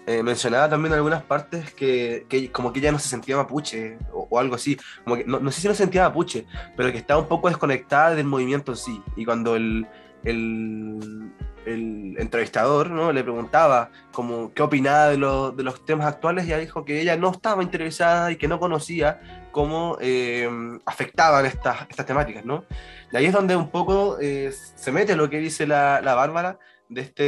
eh, 0.07 0.23
mencionaba 0.23 0.69
también 0.69 0.93
en 0.93 0.97
algunas 0.99 1.23
partes 1.23 1.73
que, 1.75 2.27
que 2.29 2.51
como 2.51 2.73
que 2.73 2.81
ella 2.81 2.93
no 2.93 2.99
se 2.99 3.09
sentía 3.09 3.37
mapuche 3.37 3.99
o, 4.13 4.27
o 4.31 4.39
algo 4.39 4.55
así. 4.57 4.77
Como 5.05 5.17
que, 5.17 5.25
no, 5.25 5.39
no 5.41 5.51
sé 5.51 5.61
si 5.63 5.69
no 5.69 5.75
se 5.75 5.83
sentía 5.85 6.09
mapuche, 6.09 6.47
pero 6.77 6.91
que 6.93 6.99
estaba 6.99 7.21
un 7.21 7.29
poco 7.29 7.49
desconectada 7.49 8.15
del 8.15 8.27
movimiento 8.27 8.73
en 8.73 8.77
sí. 8.79 9.03
Y 9.17 9.25
cuando 9.25 9.57
el, 9.57 9.87
el, 10.25 11.33
el 11.67 12.17
entrevistador 12.19 12.91
¿no? 12.91 13.13
le 13.13 13.23
preguntaba 13.23 13.91
como 14.13 14.53
qué 14.53 14.63
opinaba 14.63 15.09
de, 15.09 15.17
lo- 15.19 15.53
de 15.53 15.63
los 15.63 15.85
temas 15.85 16.07
actuales, 16.07 16.45
ella 16.47 16.59
dijo 16.59 16.85
que 16.85 17.01
ella 17.01 17.17
no 17.17 17.31
estaba 17.31 17.63
interesada 17.63 18.31
y 18.33 18.37
que 18.37 18.49
no 18.49 18.59
conocía 18.59 19.21
cómo 19.53 19.99
eh, 20.01 20.49
afectaban 20.87 21.47
estas, 21.47 21.87
estas 21.89 22.07
temáticas. 22.07 22.45
¿no? 22.45 22.65
Y 23.13 23.17
ahí 23.17 23.27
es 23.27 23.33
donde 23.33 23.55
un 23.57 23.71
poco 23.71 24.19
eh, 24.21 24.51
se 24.53 24.91
mete 24.93 25.15
lo 25.17 25.31
que 25.31 25.39
dice 25.39 25.67
la, 25.67 26.01
la 26.01 26.15
Bárbara 26.15 26.59
de, 26.89 27.01
este, 27.01 27.23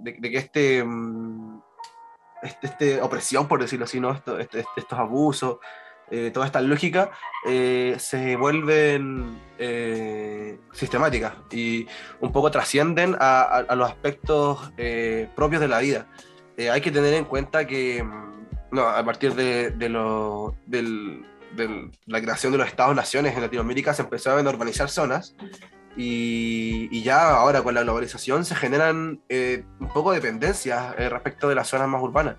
de, 0.00 0.16
de 0.18 0.30
que 0.30 0.36
este, 0.38 0.84
mm, 0.84 1.55
este, 2.42 2.66
este 2.66 3.00
opresión, 3.02 3.48
por 3.48 3.60
decirlo 3.60 3.84
así, 3.84 4.00
¿no? 4.00 4.12
Esto- 4.12 4.38
este- 4.38 4.60
este- 4.60 4.80
estos 4.80 4.98
abusos, 4.98 5.58
eh, 6.10 6.30
toda 6.32 6.46
esta 6.46 6.60
lógica, 6.60 7.10
eh, 7.46 7.96
se 7.98 8.36
vuelven 8.36 9.40
eh, 9.58 10.58
sistemáticas 10.72 11.32
y 11.50 11.86
un 12.20 12.30
poco 12.32 12.50
trascienden 12.50 13.16
a, 13.18 13.42
a- 13.42 13.58
a 13.68 13.74
los 13.74 13.88
aspectos 13.90 14.72
eh, 14.76 15.28
propios 15.34 15.60
de 15.60 15.68
la 15.68 15.78
vida. 15.80 16.06
Eh, 16.56 16.70
hay 16.70 16.80
que 16.80 16.90
tener 16.90 17.12
en 17.14 17.24
cuenta 17.24 17.66
que 17.66 18.02
mm, 18.02 18.26
no, 18.72 18.82
a 18.86 19.04
partir 19.04 19.34
de, 19.34 19.70
de 19.70 19.88
lo- 19.88 20.54
del- 20.66 21.24
del- 21.52 21.90
la 22.06 22.20
creación 22.20 22.52
de 22.52 22.58
los 22.58 22.68
Estados-naciones 22.68 23.34
en 23.34 23.40
Latinoamérica 23.42 23.94
se 23.94 24.02
empezaron 24.02 24.46
a 24.46 24.50
urbanizar 24.50 24.88
zonas 24.90 25.34
y, 25.96 26.88
y 26.90 27.02
ya 27.02 27.30
ahora 27.36 27.62
con 27.62 27.74
la 27.74 27.82
globalización 27.82 28.44
se 28.44 28.54
generan 28.54 29.20
eh, 29.28 29.64
un 29.80 29.88
poco 29.88 30.12
de 30.12 30.20
dependencias 30.20 30.94
eh, 30.98 31.08
respecto 31.08 31.48
de 31.48 31.54
las 31.54 31.68
zonas 31.68 31.88
más 31.88 32.02
urbanas. 32.02 32.36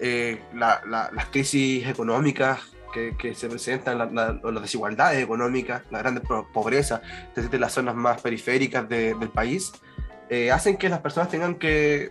Eh, 0.00 0.40
la- 0.54 0.82
la- 0.86 1.10
las 1.12 1.26
crisis 1.26 1.86
económicas 1.86 2.60
que, 2.92 3.16
que 3.16 3.34
se 3.34 3.48
presentan, 3.48 3.98
la- 3.98 4.06
las 4.42 4.62
desigualdades 4.62 5.22
económicas, 5.22 5.82
la 5.90 5.98
gran 5.98 6.20
po- 6.20 6.46
pobreza 6.52 7.00
desde 7.34 7.58
las 7.58 7.72
zonas 7.72 7.94
más 7.94 8.20
periféricas 8.20 8.88
de- 8.88 9.14
del 9.14 9.30
país, 9.30 9.72
eh, 10.28 10.50
hacen 10.50 10.76
que 10.76 10.88
las 10.88 11.00
personas 11.00 11.28
tengan 11.30 11.54
que, 11.56 12.10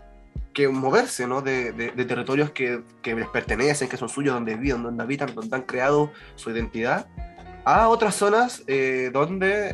que 0.54 0.68
moverse 0.68 1.28
¿no? 1.28 1.42
de, 1.42 1.72
de- 1.72 1.92
de 1.92 2.06
territorios 2.06 2.52
que, 2.52 2.82
que 3.02 3.16
les 3.16 3.28
pertenecen, 3.28 3.90
que 3.90 3.98
son 3.98 4.10
suyos, 4.10 4.34
donde 4.34 4.56
viven, 4.56 4.84
donde 4.84 5.04
habitan, 5.04 5.34
donde 5.34 5.56
han 5.56 5.64
creado 5.64 6.12
su 6.36 6.50
identidad, 6.52 7.08
a 7.66 7.90
otras 7.90 8.16
zonas 8.16 8.64
eh, 8.68 9.10
donde 9.14 9.74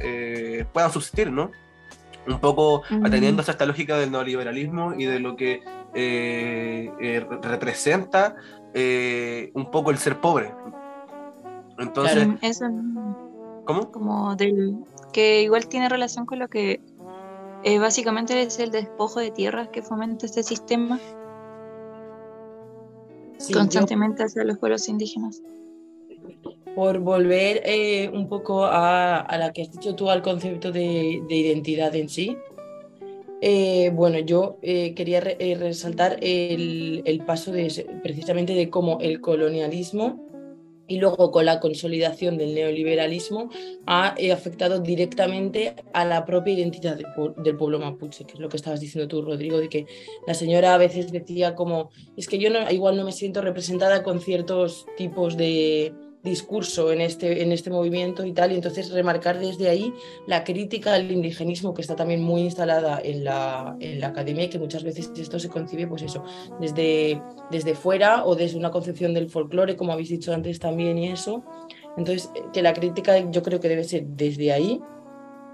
eh, 0.59 0.65
puedan 0.73 0.91
subsistir, 0.91 1.31
¿no? 1.31 1.51
Un 2.27 2.39
poco 2.39 2.83
atendiéndose 3.03 3.51
a 3.51 3.53
esta 3.53 3.65
lógica 3.65 3.97
del 3.97 4.11
neoliberalismo 4.11 4.93
y 4.95 5.05
de 5.05 5.19
lo 5.19 5.35
que 5.37 5.61
eh, 5.93 6.91
eh, 6.99 7.25
re- 7.29 7.37
representa 7.41 8.35
eh, 8.73 9.49
un 9.53 9.71
poco 9.71 9.91
el 9.91 9.97
ser 9.97 10.19
pobre. 10.19 10.53
Entonces, 11.77 12.27
Eso 12.41 12.65
¿cómo? 13.65 13.91
como 13.91 14.35
del 14.35 14.75
que 15.13 15.41
igual 15.43 15.67
tiene 15.69 15.87
relación 15.87 16.25
con 16.25 16.39
lo 16.39 16.49
que 16.49 16.81
eh, 17.63 17.79
básicamente 17.79 18.41
es 18.41 18.59
el 18.59 18.71
despojo 18.71 19.19
de 19.21 19.31
tierras 19.31 19.69
que 19.69 19.81
fomenta 19.81 20.25
este 20.25 20.43
sistema 20.43 20.99
Sí, 23.37 23.53
yo- 23.53 23.59
constantemente 23.59 24.23
hacia 24.23 24.43
los 24.43 24.57
pueblos 24.57 24.87
indígenas. 24.89 25.41
Por 26.77 26.99
volver 26.99 27.63
eh, 27.65 28.07
un 28.13 28.29
poco 28.29 28.63
a, 28.63 29.17
a 29.21 29.37
la 29.39 29.51
que 29.51 29.63
has 29.63 29.71
dicho 29.71 29.95
tú, 29.95 30.11
al 30.11 30.21
concepto 30.21 30.71
de, 30.71 31.23
de 31.27 31.35
identidad 31.35 31.95
en 31.95 32.07
sí. 32.07 32.37
eh, 33.41 33.89
bueno, 33.95 34.19
yo 34.19 34.59
eh, 34.61 34.93
quería 34.93 35.19
re- 35.21 35.37
resaltar 35.59 36.19
el, 36.21 37.01
el 37.05 37.25
paso 37.25 37.51
de, 37.51 37.63
precisamente 38.03 38.53
de 38.53 38.69
cómo 38.69 38.99
el 39.01 39.21
colonialismo 39.21 40.23
y 40.87 40.99
luego 40.99 41.31
con 41.31 41.45
la 41.45 41.59
consolidación 41.59 42.37
del 42.37 42.53
neoliberalismo 42.53 43.49
ha 43.87 44.15
afectado 44.31 44.79
directamente 44.79 45.73
a 45.93 46.05
la 46.05 46.25
propia 46.25 46.53
identidad 46.53 46.95
del 47.37 47.57
pueblo 47.57 47.79
mapuche, 47.79 48.23
que 48.25 48.33
es 48.35 48.39
lo 48.39 48.49
que 48.49 48.57
estabas 48.57 48.81
diciendo 48.81 49.07
tú, 49.07 49.23
Rodrigo, 49.23 49.57
de 49.57 49.67
que 49.67 49.85
la 50.27 50.35
señora 50.35 50.75
a 50.75 50.77
veces 50.77 51.11
decía 51.11 51.55
como, 51.55 51.89
es 52.15 52.27
que 52.27 52.37
yo 52.37 52.51
no, 52.51 52.59
igual 52.71 52.95
no 52.97 53.03
me 53.03 53.11
siento 53.11 53.41
representada 53.41 54.03
con 54.03 54.21
ciertos 54.21 54.85
tipos 54.95 55.35
de 55.35 55.91
discurso 56.27 56.91
en 56.91 57.01
este, 57.01 57.43
en 57.43 57.51
este 57.51 57.69
movimiento 57.69 58.25
y 58.25 58.33
tal, 58.33 58.51
y 58.51 58.55
entonces 58.55 58.91
remarcar 58.91 59.39
desde 59.39 59.69
ahí 59.69 59.93
la 60.27 60.43
crítica 60.43 60.93
al 60.93 61.11
indigenismo 61.11 61.73
que 61.73 61.81
está 61.81 61.95
también 61.95 62.21
muy 62.21 62.41
instalada 62.41 62.99
en 63.03 63.23
la, 63.23 63.75
en 63.79 63.99
la 63.99 64.07
academia 64.07 64.45
y 64.45 64.49
que 64.49 64.59
muchas 64.59 64.83
veces 64.83 65.11
esto 65.17 65.39
se 65.39 65.49
concibe, 65.49 65.87
pues 65.87 66.01
eso, 66.01 66.23
desde, 66.59 67.21
desde 67.51 67.75
fuera 67.75 68.25
o 68.25 68.35
desde 68.35 68.57
una 68.57 68.71
concepción 68.71 69.13
del 69.13 69.29
folclore, 69.29 69.75
como 69.75 69.93
habéis 69.93 70.09
dicho 70.09 70.33
antes 70.33 70.59
también 70.59 70.97
y 70.97 71.09
eso. 71.09 71.43
Entonces, 71.97 72.29
que 72.53 72.61
la 72.61 72.73
crítica 72.73 73.17
yo 73.31 73.41
creo 73.41 73.59
que 73.59 73.69
debe 73.69 73.83
ser 73.83 74.05
desde 74.05 74.51
ahí 74.51 74.79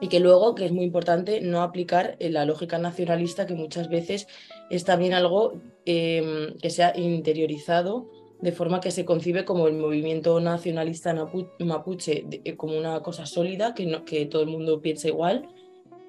y 0.02 0.10
que 0.10 0.20
luego, 0.20 0.56
que 0.56 0.66
es 0.66 0.72
muy 0.72 0.84
importante, 0.84 1.40
no 1.40 1.62
aplicar 1.62 2.18
la 2.20 2.44
lógica 2.46 2.78
nacionalista, 2.78 3.46
que 3.46 3.54
muchas 3.54 3.88
veces 3.88 4.28
es 4.70 4.84
también 4.84 5.14
algo 5.14 5.62
eh, 5.86 6.54
que 6.62 6.70
se 6.70 6.84
ha 6.84 6.98
interiorizado 6.98 8.10
de 8.44 8.52
forma 8.52 8.82
que 8.82 8.92
se 8.92 9.06
concibe 9.06 9.46
como 9.46 9.68
el 9.70 9.76
movimiento 9.78 10.40
nacionalista 10.42 11.14
mapuche 11.60 12.24
de- 12.28 12.42
eh, 12.44 12.58
como 12.58 12.78
una 12.78 13.00
cosa 13.02 13.26
sólida, 13.26 13.74
que, 13.74 13.86
no, 13.86 14.04
que 14.04 14.26
todo 14.26 14.42
el 14.42 14.50
mundo 14.50 14.82
piensa 14.82 15.08
igual, 15.08 15.48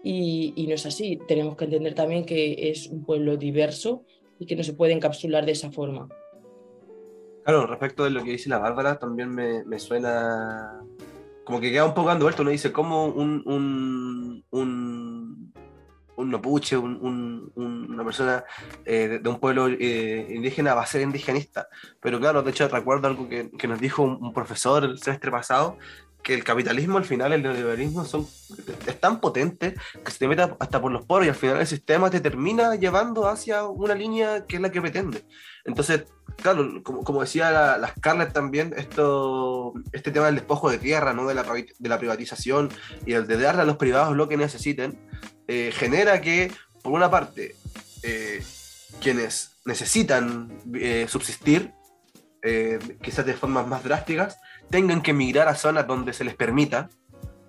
y, 0.03 0.53
y 0.57 0.67
no 0.67 0.75
es 0.75 0.85
así. 0.85 1.19
Tenemos 1.29 1.57
que 1.57 1.65
entender 1.67 1.95
también 1.95 2.25
que 2.27 2.71
es 2.71 2.89
un 2.89 3.05
pueblo 3.05 3.37
diverso 3.37 4.03
y 4.41 4.47
que 4.47 4.57
no 4.57 4.65
se 4.65 4.73
puede 4.73 4.93
encapsular 4.93 5.47
de 5.47 5.53
esa 5.53 5.71
forma. 5.71 6.09
Claro, 7.45 7.67
respecto 7.69 8.03
de 8.03 8.11
lo 8.11 8.25
que 8.25 8.33
dice 8.33 8.49
la 8.49 8.59
Bárbara, 8.59 8.99
también 8.99 9.29
me, 9.31 9.63
me 9.65 9.79
suena 9.79 10.81
como 11.45 11.61
que 11.61 11.71
queda 11.71 11.85
un 11.87 11.95
poco 11.95 12.09
dando 12.09 12.25
vuelta. 12.25 12.43
Uno 12.43 12.51
dice, 12.51 12.73
¿cómo 12.73 13.07
un, 13.07 13.43
un, 13.47 14.45
un, 14.51 15.53
un 16.17 16.31
mapuche, 16.31 16.77
un- 16.77 16.99
un- 17.01 17.53
un- 17.55 17.74
una 17.95 18.05
persona 18.05 18.45
eh, 18.85 19.21
de, 19.23 19.29
un 19.29 19.39
pueblo 19.39 19.69
eh, 19.69 20.27
indígena 20.31 20.75
va 20.75 20.83
a 20.83 20.87
ser 20.87 21.03
indigenista? 21.03 21.69
Pero 22.01 22.19
claro, 22.21 22.43
de 22.43 22.51
hecho, 22.51 22.69
recuerdo 22.69 23.09
algo 23.09 23.29
que, 23.29 23.51
que 23.51 23.69
nos 23.69 23.81
dijo 23.81 24.03
un, 24.03 24.19
un 24.21 24.33
profesor 24.33 24.85
el 24.85 24.99
semestre 24.99 25.31
pasado, 25.31 25.79
que 26.25 26.35
el 26.35 26.43
capitalismo 26.43 26.97
al 26.97 27.05
final, 27.05 27.33
el 27.33 27.43
neoliberalismo, 27.43 28.05
son, 28.05 28.27
es 28.87 28.99
tan 28.99 29.21
potente 29.21 29.75
que 30.03 30.11
se 30.11 30.19
te 30.19 30.27
mete 30.27 30.43
hasta 30.59 30.81
por 30.81 30.91
los 30.91 31.05
poros 31.05 31.27
y 31.27 31.29
al 31.29 31.35
final 31.37 31.61
el 31.61 31.67
sistema 31.67 32.11
te 32.11 32.19
termina 32.19 32.75
llevando 32.75 33.29
hacia 33.29 33.65
una 33.65 33.95
línea 33.95 34.47
que 34.47 34.57
es 34.57 34.63
la 34.63 34.73
que 34.73 34.81
pretende. 34.81 35.25
Entonces, 35.67 36.07
claro, 36.43 36.83
como, 36.83 37.05
como 37.05 37.21
decía 37.21 37.51
la, 37.51 37.77
la 37.77 37.89
Scarlett 37.89 38.33
también, 38.33 38.75
esto, 38.77 39.75
este 39.93 40.11
tema 40.11 40.27
del 40.27 40.37
despojo 40.37 40.71
de 40.71 40.79
tierra, 40.79 41.13
¿no? 41.13 41.27
de, 41.29 41.35
la, 41.35 41.45
de 41.45 41.89
la 41.89 41.99
privatización 41.99 42.71
y 43.05 43.13
el 43.13 43.27
de 43.27 43.37
darle 43.37 43.63
a 43.63 43.67
los 43.67 43.77
privados 43.77 44.17
lo 44.17 44.27
que 44.27 44.39
necesiten, 44.39 44.99
eh, 45.47 45.73
genera 45.75 46.23
que, 46.23 46.51
por 46.83 46.93
una 46.93 47.11
parte, 47.11 47.55
eh, 48.05 48.43
quienes 49.01 49.57
necesitan 49.65 50.57
eh, 50.75 51.07
subsistir, 51.09 51.73
eh, 52.43 52.79
quizás 53.03 53.25
de 53.27 53.35
formas 53.35 53.67
más 53.67 53.83
drásticas, 53.83 54.39
tengan 54.71 55.03
que 55.03 55.13
migrar 55.13 55.49
a 55.49 55.55
zonas 55.57 55.87
donde 55.87 56.13
se 56.13 56.25
les 56.25 56.35
permita. 56.35 56.91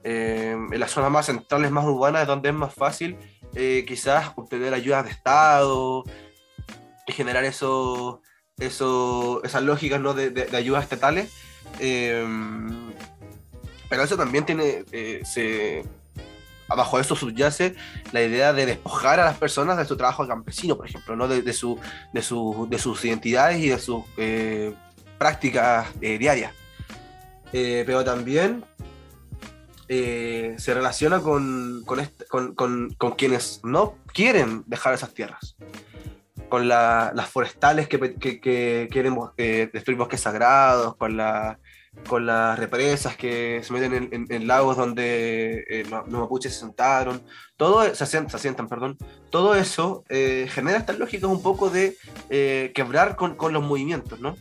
En 0.08 0.80
las 0.80 0.92
zonas 0.92 1.10
más 1.10 1.26
centrales, 1.26 1.72
más 1.72 1.84
urbanas, 1.86 2.28
donde 2.28 2.50
es 2.50 2.56
más 2.56 2.74
fácil 2.76 3.18
quizás 3.88 4.32
obtener 4.36 4.72
ayudas 4.74 5.04
de 5.06 5.10
Estado 5.12 6.04
y 7.08 7.12
generar 7.12 7.44
eso, 7.44 8.22
eso, 8.60 9.42
esas 9.44 9.64
lógicas 9.64 10.00
¿no? 10.00 10.14
de, 10.14 10.30
de- 10.30 10.46
de 10.46 10.58
ayudas 10.58 10.84
estatales. 10.84 11.32
Pero 13.90 14.04
eso 14.04 14.16
también 14.16 14.46
tiene, 14.46 14.84
se, 15.26 15.84
abajo 16.68 16.98
de 16.98 17.04
eso 17.04 17.16
subyace 17.16 17.76
la 18.12 18.22
idea 18.24 18.54
de 18.54 18.66
despojar 18.66 19.20
a 19.20 19.26
las 19.26 19.38
personas 19.38 19.78
de 19.78 19.86
su 19.86 19.96
trabajo 19.98 20.28
campesino, 20.28 20.76
por 20.78 20.88
ejemplo, 20.88 21.16
¿no? 21.16 21.28
de, 21.28 21.54
su, 21.54 21.80
de, 22.14 22.22
su- 22.22 22.68
de 22.70 22.80
sus 22.80 23.04
identidades 23.06 23.60
y 23.60 23.70
de 23.70 23.80
sus 23.80 24.04
eh, 24.18 24.74
prácticas 25.18 25.88
eh, 26.02 26.18
diarias. 26.18 26.52
Eh, 27.54 27.84
pero 27.86 28.04
también 28.04 28.64
eh, 29.88 30.56
se 30.58 30.74
relaciona 30.74 31.20
con, 31.20 31.84
este- 32.00 32.26
con- 32.26 32.56
con- 32.56 32.94
con 32.98 33.12
quienes 33.14 33.62
no 33.64 33.96
quieren 34.14 34.64
dejar 34.66 34.94
esas 34.96 35.14
tierras, 35.14 35.56
con 36.50 36.68
la- 36.68 37.12
las 37.14 37.30
forestales 37.30 37.88
que, 37.88 38.16
que- 38.16 38.40
que 38.42 38.88
quieren 38.92 39.16
destruir 39.38 39.98
bosques 39.98 40.22
sagrados, 40.22 40.96
con, 40.96 41.16
la- 41.18 41.60
con 42.08 42.26
las 42.26 42.58
represas 42.60 43.18
que 43.18 43.62
se 43.64 43.74
meten 43.74 44.28
en, 44.30 44.48
lagos 44.48 44.78
donde 44.78 45.66
eh, 45.68 45.86
los, 45.90 46.08
mapuches 46.08 46.54
se 46.54 46.60
sentaron, 46.60 47.24
todo, 47.58 47.84
e, 47.84 47.96
se, 47.96 48.04
asientan, 48.04 48.30
se 48.32 48.38
asientan 48.38 48.68
perdón, 48.68 48.98
todo 49.30 49.56
eso 49.56 50.04
eh, 50.10 50.48
genera 50.50 50.78
estas 50.78 51.00
lógicas 51.00 51.30
un 51.30 51.42
poco 51.42 51.70
de 51.70 51.98
eh, 52.30 52.72
quebrar 52.76 53.16
con, 53.16 53.36
con, 53.36 53.54
los 53.54 53.64
movimientos, 53.64 54.20
¿no? 54.20 54.36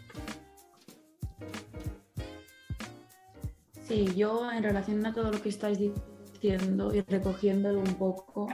Sí, 3.89 4.15
yo 4.15 4.51
en 4.51 4.63
relación 4.63 5.05
a 5.07 5.13
todo 5.13 5.31
lo 5.31 5.43
que 5.43 5.49
estáis 5.49 5.79
diciendo 5.79 6.95
y 6.95 7.01
recogiéndolo 7.03 7.81
un 7.81 7.95
poco, 7.95 8.49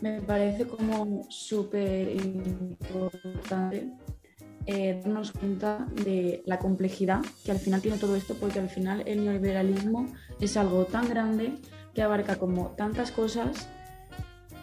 me 0.00 0.20
parece 0.20 0.66
como 0.66 1.26
súper 1.28 2.08
importante 2.10 3.92
eh, 4.70 5.00
darnos 5.02 5.32
cuenta 5.32 5.86
de 6.04 6.42
la 6.44 6.58
complejidad 6.58 7.22
que 7.42 7.52
al 7.52 7.58
final 7.58 7.80
tiene 7.80 7.96
todo 7.96 8.16
esto, 8.16 8.34
porque 8.34 8.58
al 8.58 8.68
final 8.68 9.02
el 9.06 9.24
neoliberalismo 9.24 10.08
es 10.42 10.58
algo 10.58 10.84
tan 10.84 11.08
grande 11.08 11.54
que 11.94 12.02
abarca 12.02 12.36
como 12.36 12.72
tantas 12.76 13.10
cosas 13.10 13.66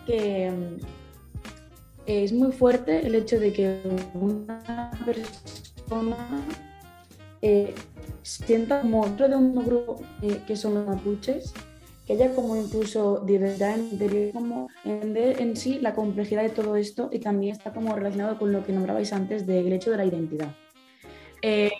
que 0.06 0.52
mm, 0.52 0.86
es 2.06 2.34
muy 2.34 2.52
fuerte 2.52 3.08
el 3.08 3.16
hecho 3.16 3.40
de 3.40 3.52
que 3.52 3.82
una 4.14 4.92
persona 5.04 6.18
eh, 7.42 7.74
sienta 8.22 8.82
como 8.82 9.08
dentro 9.08 9.28
de 9.28 9.36
un 9.36 9.56
grupo 9.66 10.04
eh, 10.22 10.40
que 10.46 10.56
son 10.56 10.86
mapuches, 10.86 11.52
que 12.06 12.14
haya 12.14 12.34
como 12.34 12.56
incluso 12.56 13.22
diversidad 13.26 13.76
en 13.76 13.90
interior, 13.92 14.32
como 14.34 14.70
entender 14.84 15.42
en 15.42 15.58
sí 15.58 15.80
la 15.80 15.94
complejidad 15.94 16.44
de 16.44 16.50
todo 16.50 16.76
esto 16.76 17.10
y 17.12 17.20
también 17.20 17.56
está 17.56 17.74
como 17.74 17.96
relacionado 17.96 18.38
con 18.38 18.52
lo 18.52 18.64
que 18.64 18.74
nombrabais 18.74 19.12
antes 19.12 19.48
del 19.48 19.72
hecho 19.74 19.92
de 19.92 19.98
la 19.98 20.06
identidad. 20.06 20.56
Eh, 21.42 21.72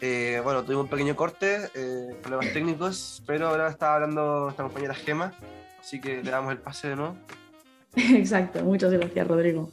eh, 0.00 0.40
bueno, 0.44 0.64
tuvimos 0.64 0.84
un 0.84 0.90
pequeño 0.90 1.16
corte, 1.16 1.70
eh, 1.74 2.14
problemas 2.20 2.52
técnicos, 2.52 3.22
pero 3.26 3.48
ahora 3.48 3.68
está 3.68 3.94
hablando 3.94 4.50
esta 4.50 4.62
compañera 4.62 4.94
Gema, 4.94 5.32
así 5.80 6.00
que 6.00 6.22
le 6.22 6.30
damos 6.30 6.52
el 6.52 6.58
pase 6.58 6.88
de 6.88 6.96
nuevo. 6.96 7.16
Exacto, 7.96 8.62
muchas 8.64 8.92
gracias 8.92 9.26
Rodrigo. 9.26 9.70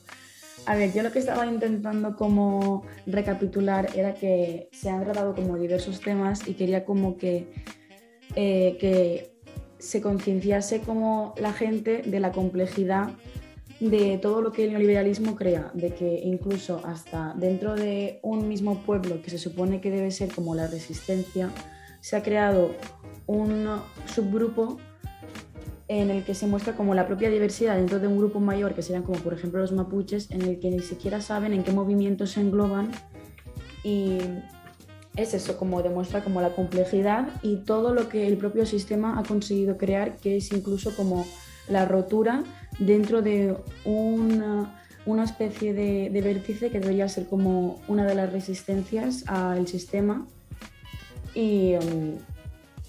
A 0.68 0.75
ver, 0.75 0.94
yo 0.94 1.01
lo 1.01 1.12
que 1.12 1.20
estaba 1.20 1.46
intentando 1.48 2.15
como 2.15 2.86
recapitular 3.08 3.89
era 3.96 4.13
que 4.13 4.70
se 4.72 4.89
han 4.89 5.03
tratado 5.03 5.34
como 5.34 5.58
diversos 5.58 6.00
temas 6.00 6.48
y 6.48 6.53
quería 6.53 6.86
como 6.86 7.18
que 7.18 7.48
eh, 8.35 8.77
que 8.79 9.31
se 9.79 10.01
concienciase 10.01 10.81
como 10.81 11.33
la 11.38 11.53
gente 11.53 12.03
de 12.03 12.19
la 12.19 12.31
complejidad 12.31 13.09
de 13.79 14.19
todo 14.19 14.41
lo 14.41 14.51
que 14.51 14.65
el 14.65 14.71
neoliberalismo 14.71 15.35
crea, 15.35 15.71
de 15.73 15.93
que 15.95 16.21
incluso 16.23 16.81
hasta 16.85 17.33
dentro 17.35 17.75
de 17.75 18.19
un 18.21 18.47
mismo 18.47 18.83
pueblo 18.83 19.23
que 19.23 19.31
se 19.31 19.39
supone 19.39 19.81
que 19.81 19.89
debe 19.89 20.11
ser 20.11 20.29
como 20.33 20.53
la 20.53 20.67
resistencia, 20.67 21.50
se 22.00 22.15
ha 22.15 22.21
creado 22.21 22.75
un 23.25 23.81
subgrupo 24.05 24.77
en 25.88 26.11
el 26.11 26.23
que 26.23 26.35
se 26.35 26.45
muestra 26.45 26.73
como 26.73 26.93
la 26.93 27.07
propia 27.07 27.29
diversidad 27.29 27.75
dentro 27.75 28.00
de 28.00 28.07
un 28.07 28.17
grupo 28.17 28.39
mayor, 28.39 28.75
que 28.75 28.83
serían 28.83 29.03
como 29.03 29.19
por 29.19 29.33
ejemplo 29.33 29.59
los 29.59 29.71
mapuches, 29.71 30.29
en 30.29 30.43
el 30.43 30.59
que 30.59 30.69
ni 30.69 30.79
siquiera 30.79 31.19
saben 31.19 31.51
en 31.51 31.63
qué 31.63 31.71
movimientos 31.71 32.31
se 32.31 32.41
engloban 32.41 32.91
y 33.83 34.19
es 35.15 35.34
eso, 35.34 35.58
como 35.58 35.84
demuestra 35.84 36.24
como 36.24 36.41
la 36.41 36.56
complejidad 36.56 37.27
y 37.41 37.58
todo 37.58 37.94
lo 37.94 38.08
que 38.08 38.27
el 38.27 38.38
propio 38.38 38.65
sistema 38.65 39.20
ha 39.20 39.24
conseguido 39.24 39.77
crear, 39.77 40.18
que 40.18 40.38
es 40.38 40.51
incluso 40.53 40.96
como 40.96 41.25
la 41.68 41.86
rotura 41.86 42.44
dentro 42.80 43.22
de 43.22 43.56
una, 43.84 44.74
especie 45.24 45.74
de, 45.74 46.10
vértice 46.22 46.70
que 46.70 46.80
debería 46.80 47.10
ser 47.10 47.27
como 47.27 47.82
una 47.88 48.06
de 48.06 48.15
las 48.15 48.32
resistencias 48.32 49.25
al 49.27 49.68
sistema. 49.68 50.25
Y, 51.34 51.75
um, 51.75 52.18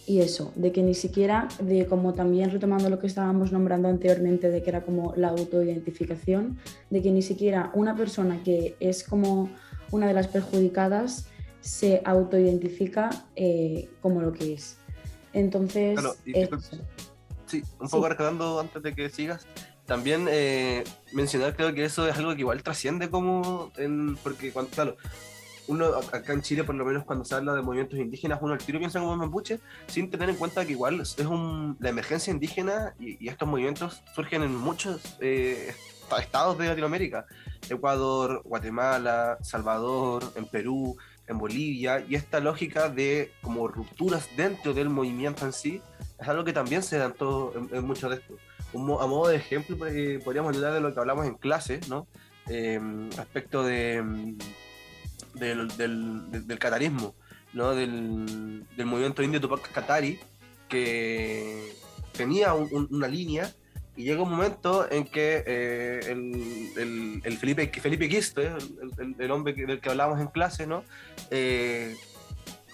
y 0.04 0.20
eso, 0.20 0.52
de 0.56 0.72
que 0.72 0.82
ni 0.82 0.94
siquiera, 0.94 1.48
de 1.60 1.86
como 1.86 2.12
también 2.12 2.50
retomando 2.50 2.90
lo 2.90 2.98
que 2.98 3.06
estábamos 3.06 3.52
nombrando 3.52 3.88
anteriormente, 3.88 4.50
de 4.50 4.62
que 4.62 4.70
era 4.70 4.82
como 4.82 5.14
la 5.16 5.28
autoidentificación, 5.28 6.58
de 6.90 7.02
que 7.02 7.12
ni 7.12 7.22
siquiera 7.22 7.70
una 7.74 7.94
persona 7.94 8.42
que 8.42 8.74
es 8.80 9.04
como 9.04 9.48
una 9.92 10.08
de 10.08 10.14
las 10.14 10.26
perjudicadas 10.26 11.26
se 11.62 12.02
autoidentifica 12.04 13.08
eh, 13.34 13.88
como 14.02 14.20
lo 14.20 14.32
que 14.32 14.54
es. 14.54 14.76
Entonces, 15.32 15.98
sí, 17.46 17.62
un 17.80 17.88
poco 17.88 18.08
recordando 18.08 18.60
antes 18.60 18.82
de 18.82 18.94
que 18.94 19.08
sigas, 19.08 19.46
también 19.86 20.26
eh, 20.30 20.84
mencionar 21.12 21.56
creo 21.56 21.72
que 21.72 21.84
eso 21.84 22.06
es 22.06 22.16
algo 22.18 22.34
que 22.34 22.40
igual 22.40 22.62
trasciende 22.62 23.08
como 23.08 23.72
en, 23.76 24.16
porque 24.16 24.52
cuando, 24.52 24.70
claro, 24.70 24.96
uno 25.68 25.86
acá 26.12 26.32
en 26.32 26.42
Chile 26.42 26.64
por 26.64 26.74
lo 26.74 26.84
menos 26.84 27.04
cuando 27.04 27.24
se 27.24 27.34
habla 27.34 27.54
de 27.54 27.62
movimientos 27.62 27.98
indígenas 27.98 28.40
uno 28.42 28.52
al 28.52 28.58
tiro 28.58 28.80
piensa 28.80 28.98
como 28.98 29.16
mapuche 29.16 29.60
sin 29.86 30.10
tener 30.10 30.28
en 30.28 30.36
cuenta 30.36 30.66
que 30.66 30.72
igual 30.72 31.00
es 31.00 31.18
un, 31.18 31.76
la 31.78 31.88
emergencia 31.88 32.32
indígena 32.32 32.94
y, 32.98 33.28
estos 33.28 33.48
movimientos 33.48 34.02
surgen 34.14 34.42
en 34.42 34.54
muchos 34.54 35.00
eh, 35.20 35.72
estados 36.20 36.58
de 36.58 36.66
Latinoamérica. 36.66 37.26
Ecuador, 37.70 38.42
Guatemala, 38.44 39.38
Salvador, 39.40 40.32
en 40.36 40.46
Perú 40.46 40.96
en 41.26 41.38
Bolivia, 41.38 42.04
y 42.08 42.14
esta 42.14 42.40
lógica 42.40 42.88
de 42.88 43.32
como 43.42 43.68
rupturas 43.68 44.28
dentro 44.36 44.74
del 44.74 44.90
movimiento 44.90 45.46
en 45.46 45.52
sí, 45.52 45.80
es 46.20 46.28
algo 46.28 46.44
que 46.44 46.52
también 46.52 46.82
se 46.82 46.98
da 46.98 47.06
en, 47.06 47.12
todo, 47.12 47.54
en, 47.72 47.84
mucho 47.84 48.08
de 48.08 48.16
esto. 48.16 48.36
a 48.74 49.06
modo 49.06 49.28
de 49.28 49.36
ejemplo, 49.36 49.86
eh, 49.86 50.20
podríamos 50.24 50.54
hablar 50.56 50.74
de 50.74 50.80
lo 50.80 50.92
que 50.92 51.00
hablamos 51.00 51.26
en 51.26 51.34
clase, 51.34 51.80
¿no? 51.88 52.06
Em, 52.46 53.10
respecto 53.12 53.62
de, 53.64 53.94
em, 53.96 54.38
del, 55.34 55.68
del, 55.76 56.46
del, 56.46 56.58
catarismo, 56.58 57.14
¿no? 57.52 57.74
Del, 57.74 58.66
del 58.76 58.86
movimiento 58.86 59.22
indio 59.22 59.40
Tupac 59.40 59.70
Katari, 59.72 60.18
que 60.68 61.72
tenía 62.12 62.54
una 62.54 63.08
línea 63.08 63.52
y 63.96 64.04
llega 64.04 64.22
un 64.22 64.30
momento 64.30 64.90
en 64.90 65.04
que 65.04 65.44
eh, 65.46 66.00
el, 66.08 67.20
el, 67.24 67.38
Felipe, 67.38 67.68
Felipe 67.68 68.08
Quispe, 68.08 68.46
el, 68.46 69.16
el, 69.18 69.30
hombre 69.30 69.52
del 69.52 69.80
que 69.80 69.90
hablábamos 69.90 70.20
en 70.20 70.28
clase, 70.28 70.66
¿no? 70.66 70.82
Eh, 71.30 71.94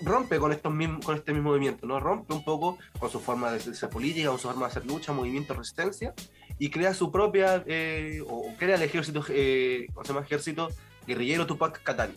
rompe 0.00 0.38
con, 0.38 0.52
estos 0.52 0.72
mismos, 0.72 1.04
con 1.04 1.16
este 1.16 1.32
mismo 1.32 1.50
movimiento, 1.50 1.86
¿no? 1.86 1.98
Rompe 1.98 2.32
un 2.34 2.44
poco 2.44 2.78
con 2.98 3.10
su 3.10 3.18
forma 3.18 3.50
de 3.50 3.60
ser 3.60 3.90
política, 3.90 4.28
con 4.28 4.38
su 4.38 4.48
forma 4.48 4.66
de 4.66 4.70
hacer 4.70 4.86
lucha, 4.86 5.12
movimiento, 5.12 5.54
resistencia, 5.54 6.14
y 6.58 6.70
crea 6.70 6.94
su 6.94 7.10
propia, 7.10 7.64
eh, 7.66 8.22
o 8.28 8.52
crea 8.56 8.76
el 8.76 8.82
ejército, 8.82 9.24
eh, 9.30 9.86
¿cómo 9.92 10.04
se 10.04 10.12
llama? 10.12 10.24
Ejército 10.24 10.68
guerrillero 11.06 11.46
Tupac 11.46 11.82
Katari. 11.82 12.14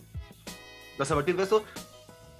Entonces, 0.92 1.12
a 1.12 1.14
partir 1.16 1.34
de 1.36 1.42
eso, 1.42 1.64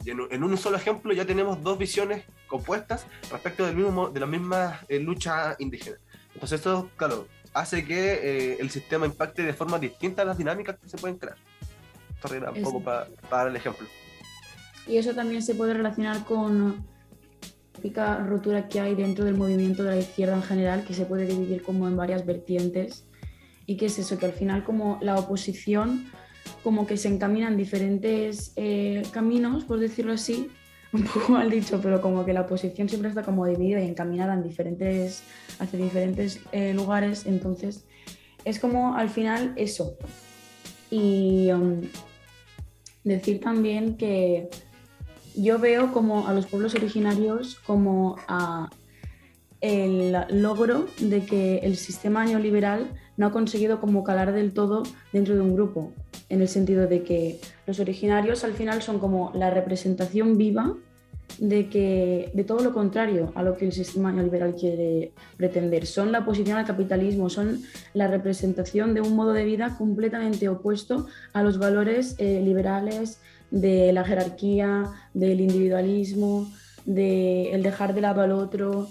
en, 0.05 0.44
un 0.44 0.57
solo 0.59 0.77
ejemplo 0.77 1.12
ya 1.12 1.25
tenemos 1.25 1.62
dos 1.62 1.79
visiones 1.79 2.25
compuestas 2.46 3.07
respecto 3.31 3.64
del 3.64 3.77
mismo, 3.77 4.11
de 4.11 4.20
la 4.20 4.27
misma 4.27 4.81
lucha 4.88 5.57
indígena. 5.59 5.96
Entonces 6.34 6.60
esto, 6.60 6.90
claro, 6.96 7.26
hace 7.54 7.84
que 7.84 8.14
eh, 8.14 8.56
el 8.60 8.70
sistema 8.70 9.06
impacte 9.06 9.42
de 9.42 9.52
forma 9.52 9.78
distinta 9.78 10.22
a 10.22 10.24
las 10.24 10.38
dinámicas 10.38 10.76
que 10.78 10.88
se 10.88 10.96
pueden 10.96 11.18
crear. 11.18 11.36
Esto 12.14 12.34
era 12.34 12.50
un 12.50 12.62
poco 12.62 12.82
para 12.82 13.08
dar 13.30 13.48
el 13.48 13.56
ejemplo. 13.56 13.86
Y 14.86 14.96
eso 14.96 15.14
también 15.14 15.42
se 15.42 15.54
puede 15.54 15.74
relacionar 15.74 16.24
con 16.24 16.84
la 17.82 18.18
rotura 18.18 18.68
que 18.68 18.80
hay 18.80 18.94
dentro 18.94 19.24
del 19.24 19.34
movimiento 19.34 19.82
de 19.82 19.90
la 19.90 19.98
izquierda 19.98 20.36
en 20.36 20.42
general, 20.42 20.84
que 20.84 20.94
se 20.94 21.04
puede 21.04 21.26
dividir 21.26 21.62
como 21.62 21.88
en 21.88 21.96
varias 21.96 22.24
vertientes. 22.24 23.04
Y 23.66 23.76
que 23.76 23.86
es 23.86 23.98
eso, 23.98 24.18
que 24.18 24.26
al 24.26 24.32
final 24.32 24.64
como 24.64 24.98
la 25.02 25.16
oposición 25.16 26.10
como 26.64 26.86
que 26.86 26.96
se 26.96 27.08
encamina 27.08 27.48
en 27.48 27.56
diferentes 27.56 28.52
eh, 28.56 29.02
caminos, 29.12 29.64
por 29.64 29.78
decirlo 29.78 30.12
así, 30.12 30.50
un 31.02 31.05
poco 31.05 31.33
mal 31.33 31.50
dicho, 31.50 31.81
pero 31.83 32.00
como 32.00 32.24
que 32.24 32.33
la 32.33 32.42
oposición 32.42 32.88
siempre 32.88 33.09
está 33.09 33.22
como 33.22 33.46
dividida 33.46 33.81
y 33.81 33.88
encaminada 33.88 34.35
en 34.35 34.42
diferentes, 34.42 35.22
hacia 35.59 35.78
diferentes 35.78 36.40
eh, 36.52 36.74
lugares, 36.74 37.26
entonces 37.26 37.85
es 38.44 38.59
como 38.59 38.94
al 38.96 39.09
final 39.09 39.52
eso. 39.57 39.96
Y 40.90 41.50
um, 41.52 41.81
decir 43.05 43.40
también 43.40 43.96
que 43.96 44.50
yo 45.35 45.59
veo 45.59 45.92
como 45.92 46.28
a 46.28 46.35
los 46.35 46.46
pueblos 46.46 46.74
originarios 46.74 47.59
como 47.61 48.16
a 48.28 48.68
el 49.62 50.14
logro 50.28 50.87
de 50.98 51.24
que 51.24 51.59
el 51.59 51.76
sistema 51.76 52.24
neoliberal 52.24 52.90
no 53.22 53.28
ha 53.28 53.30
conseguido 53.30 53.80
como 53.80 54.02
calar 54.02 54.32
del 54.32 54.52
todo 54.52 54.82
dentro 55.12 55.37
de 55.37 55.40
un 55.40 55.54
grupo 55.54 55.92
en 56.28 56.40
el 56.40 56.48
sentido 56.48 56.88
de 56.88 57.04
que 57.04 57.38
los 57.68 57.78
originarios 57.78 58.42
al 58.42 58.52
final 58.52 58.82
son 58.82 58.98
como 58.98 59.30
la 59.32 59.48
representación 59.48 60.37
viva 60.37 60.74
de 61.38 61.68
que 61.68 62.32
de 62.35 62.42
todo 62.42 62.64
lo 62.64 62.72
contrario 62.72 63.30
a 63.37 63.44
lo 63.44 63.56
que 63.56 63.66
el 63.66 63.72
sistema 63.72 64.11
neoliberal 64.11 64.56
quiere 64.56 65.12
pretender. 65.37 65.87
Son 65.87 66.11
la 66.11 66.18
oposición 66.18 66.58
al 66.58 66.66
capitalismo, 66.66 67.30
son 67.30 67.62
la 67.94 68.08
representación 68.08 68.92
de 68.92 69.02
un 69.02 69.14
modo 69.14 69.32
de 69.32 69.44
vida 69.44 69.76
completamente 69.78 70.48
opuesto 70.48 71.06
a 71.32 71.44
los 71.44 71.58
valores 71.58 72.16
eh, 72.18 72.42
liberales 72.44 73.20
de 73.52 73.92
la 73.92 74.02
jerarquía, 74.02 74.90
del 75.14 75.40
individualismo, 75.40 76.50
de 76.87 77.52
el 77.52 77.62
dejar 77.62 77.94
de 77.94 78.00
lado 78.00 78.20
al 78.20 78.32
otro. 78.32 78.88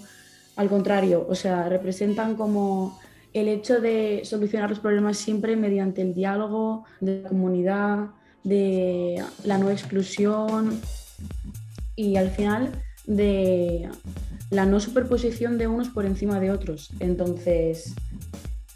Al 0.56 0.70
contrario, 0.70 1.26
o 1.28 1.34
sea, 1.34 1.68
representan 1.68 2.34
como 2.34 2.98
el 3.32 3.48
hecho 3.48 3.80
de 3.80 4.22
solucionar 4.24 4.70
los 4.70 4.80
problemas 4.80 5.16
siempre 5.16 5.56
mediante 5.56 6.02
el 6.02 6.14
diálogo 6.14 6.84
de 7.00 7.22
la 7.22 7.28
comunidad, 7.28 8.10
de 8.44 9.22
la 9.44 9.58
no 9.58 9.70
exclusión 9.70 10.80
y 11.96 12.16
al 12.16 12.30
final 12.30 12.70
de 13.06 13.88
la 14.50 14.66
no 14.66 14.80
superposición 14.80 15.58
de 15.58 15.66
unos 15.66 15.88
por 15.88 16.04
encima 16.04 16.40
de 16.40 16.50
otros. 16.50 16.90
Entonces, 17.00 17.94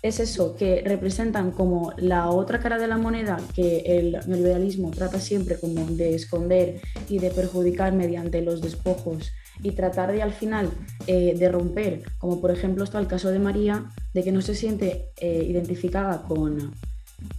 es 0.07 0.21
eso, 0.21 0.57
que 0.57 0.83
representan 0.85 1.51
como 1.51 1.93
la 1.97 2.31
otra 2.31 2.61
cara 2.61 2.79
de 2.79 2.87
la 2.87 2.99
moneda 2.99 3.39
que 3.55 3.79
el 3.87 4.19
neoliberalismo 4.27 4.91
trata 4.91 5.21
siempre 5.21 5.59
como 5.59 5.87
de 5.87 6.15
esconder 6.15 6.81
y 7.09 7.19
de 7.19 7.31
perjudicar 7.31 7.93
mediante 7.93 8.43
los 8.43 8.61
despojos 8.61 9.33
y 9.63 9.73
tratar 9.73 10.13
de 10.13 10.23
al 10.23 10.33
final 10.33 10.71
eh, 11.07 11.35
de 11.39 11.49
romper, 11.49 12.03
como 12.19 12.41
por 12.41 12.51
ejemplo 12.51 12.85
está 12.85 12.99
el 12.99 13.07
caso 13.07 13.31
de 13.31 13.39
María, 13.39 13.87
de 14.13 14.23
que 14.23 14.33
no 14.33 14.41
se 14.41 14.55
siente 14.55 15.11
eh, 15.17 15.47
identificada 15.49 16.23
con, 16.23 16.75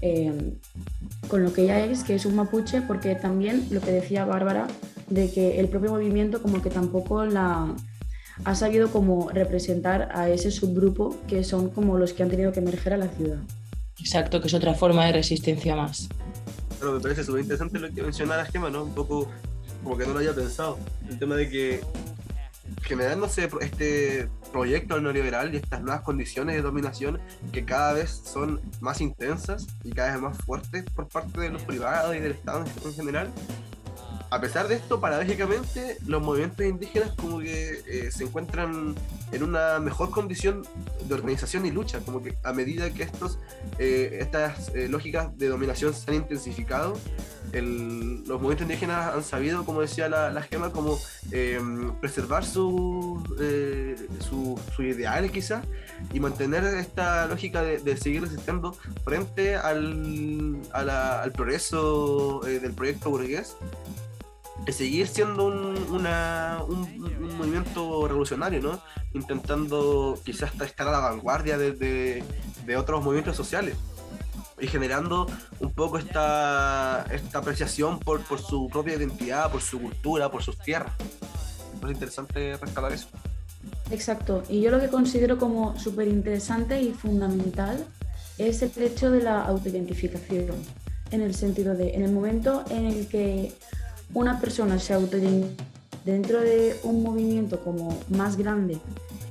eh, 0.01 0.53
con 1.27 1.43
lo 1.43 1.53
que 1.53 1.63
ella 1.63 1.85
es, 1.85 2.03
que 2.03 2.15
es 2.15 2.25
un 2.25 2.35
mapuche, 2.35 2.81
porque 2.81 3.15
también 3.15 3.67
lo 3.71 3.81
que 3.81 3.91
decía 3.91 4.25
Bárbara, 4.25 4.67
de 5.09 5.31
que 5.31 5.59
el 5.59 5.67
propio 5.69 5.91
movimiento 5.91 6.41
como 6.41 6.61
que 6.61 6.69
tampoco 6.69 7.25
la 7.25 7.75
ha 8.43 8.55
sabido 8.55 8.89
como 8.91 9.29
representar 9.29 10.09
a 10.13 10.29
ese 10.29 10.51
subgrupo 10.51 11.15
que 11.27 11.43
son 11.43 11.69
como 11.69 11.97
los 11.97 12.13
que 12.13 12.23
han 12.23 12.29
tenido 12.29 12.51
que 12.51 12.59
emerger 12.59 12.93
a 12.93 12.97
la 12.97 13.07
ciudad. 13.07 13.37
Exacto, 13.99 14.41
que 14.41 14.47
es 14.47 14.53
otra 14.53 14.73
forma 14.73 15.05
de 15.05 15.13
resistencia 15.13 15.75
más. 15.75 16.07
Pero 16.79 16.93
me 16.93 16.99
parece 16.99 17.23
súper 17.23 17.41
interesante 17.41 17.79
lo 17.79 17.91
que 17.91 18.01
mencionaba 18.01 18.45
Gema, 18.45 18.69
¿no? 18.69 18.83
Un 18.83 18.93
poco 18.93 19.27
como 19.83 19.97
que 19.97 20.05
no 20.05 20.13
lo 20.13 20.19
había 20.19 20.33
pensado. 20.33 20.77
El 21.09 21.17
tema 21.17 21.35
de 21.35 21.49
que 21.49 21.81
generándose 22.83 23.49
este 23.61 24.29
proyecto 24.51 24.99
neoliberal 24.99 25.53
y 25.53 25.57
estas 25.57 25.81
nuevas 25.81 26.01
condiciones 26.01 26.55
de 26.55 26.61
dominación 26.61 27.19
que 27.51 27.65
cada 27.65 27.93
vez 27.93 28.09
son 28.09 28.61
más 28.81 29.01
intensas 29.01 29.67
y 29.83 29.91
cada 29.91 30.13
vez 30.13 30.21
más 30.21 30.37
fuertes 30.37 30.83
por 30.95 31.07
parte 31.07 31.41
de 31.41 31.49
los 31.49 31.63
privados 31.63 32.15
y 32.15 32.19
del 32.19 32.33
Estado 32.33 32.65
en 32.85 32.93
general, 32.93 33.31
a 34.29 34.41
pesar 34.41 34.67
de 34.67 34.75
esto, 34.75 34.99
paradójicamente, 34.99 35.97
los 36.05 36.21
movimientos 36.21 36.65
indígenas 36.65 37.11
como 37.15 37.39
que 37.39 37.81
eh, 37.87 38.11
se 38.11 38.25
encuentran 38.25 38.95
en 39.31 39.43
una 39.43 39.79
mejor 39.79 40.09
condición 40.11 40.63
de 41.07 41.13
organización 41.13 41.65
y 41.65 41.71
lucha, 41.71 41.99
como 41.99 42.21
que 42.21 42.35
a 42.43 42.51
medida 42.51 42.89
que 42.93 43.03
estos, 43.03 43.39
eh, 43.79 44.17
estas 44.21 44.69
eh, 44.75 44.87
lógicas 44.89 45.37
de 45.37 45.47
dominación 45.47 45.93
se 45.93 46.11
han 46.11 46.17
intensificado, 46.17 46.97
los 47.53 48.41
movimientos 48.41 48.63
indígenas 48.63 49.15
han 49.15 49.23
sabido, 49.23 49.63
como 49.63 49.79
decía 49.79 50.09
la, 50.09 50.29
la 50.31 50.41
Gema, 50.41 50.71
como 50.71 50.99
preservar 52.01 52.43
su, 52.43 53.23
su, 54.19 54.59
su, 54.75 54.83
ideal 54.83 55.31
quizás 55.31 55.65
y 56.13 56.19
mantener 56.19 56.65
esta 56.65 57.25
lógica 57.27 57.63
de, 57.63 57.95
seguir 57.95 58.23
resistiendo 58.23 58.73
frente 59.05 59.55
al, 59.55 60.59
al 60.73 61.31
progreso 61.31 62.41
del 62.41 62.73
proyecto 62.73 63.11
burgués 63.11 63.55
seguir 64.69 65.07
siendo 65.07 65.45
un, 65.45 65.77
un, 65.89 67.37
movimiento 67.37 68.07
revolucionario, 68.07 68.61
¿no? 68.61 68.81
Intentando 69.13 70.19
quizás 70.25 70.51
estar 70.61 70.87
a 70.87 70.91
la 70.91 70.99
vanguardia 70.99 71.57
de, 71.57 72.23
de, 72.65 72.77
otros 72.77 73.03
movimientos 73.03 73.35
sociales 73.35 73.77
y 74.59 74.67
generando 74.67 75.27
un 75.59 75.71
poco 75.71 75.97
esta, 75.97 77.05
esta 77.11 77.39
apreciación 77.39 77.99
por, 77.99 78.21
por, 78.23 78.39
su 78.39 78.67
propia 78.69 78.95
identidad, 78.95 79.51
por 79.51 79.61
su 79.61 79.79
cultura, 79.79 80.29
por 80.29 80.43
sus 80.43 80.57
tierras. 80.57 80.93
Es 81.83 81.91
interesante 81.91 82.57
rescatar 82.57 82.91
eso. 82.91 83.07
Exacto, 83.91 84.43
y 84.49 84.61
yo 84.61 84.71
lo 84.71 84.79
que 84.79 84.87
considero 84.87 85.37
como 85.37 85.77
súper 85.79 86.07
interesante 86.07 86.81
y 86.81 86.91
fundamental 86.93 87.85
es 88.37 88.61
el 88.61 88.71
hecho 88.83 89.11
de 89.11 89.21
la 89.21 89.41
autoidentificación, 89.43 90.55
en 91.11 91.21
el 91.21 91.33
sentido 91.33 91.75
de, 91.75 91.95
en 91.95 92.03
el 92.03 92.11
momento 92.11 92.63
en 92.69 92.85
el 92.85 93.07
que 93.07 93.53
una 94.13 94.39
persona 94.39 94.79
se 94.79 94.93
autoidentifica 94.93 95.63
dentro 96.07 96.39
de 96.39 96.79
un 96.83 97.03
movimiento 97.03 97.59
como 97.59 97.99
más 98.07 98.37
grande 98.37 98.77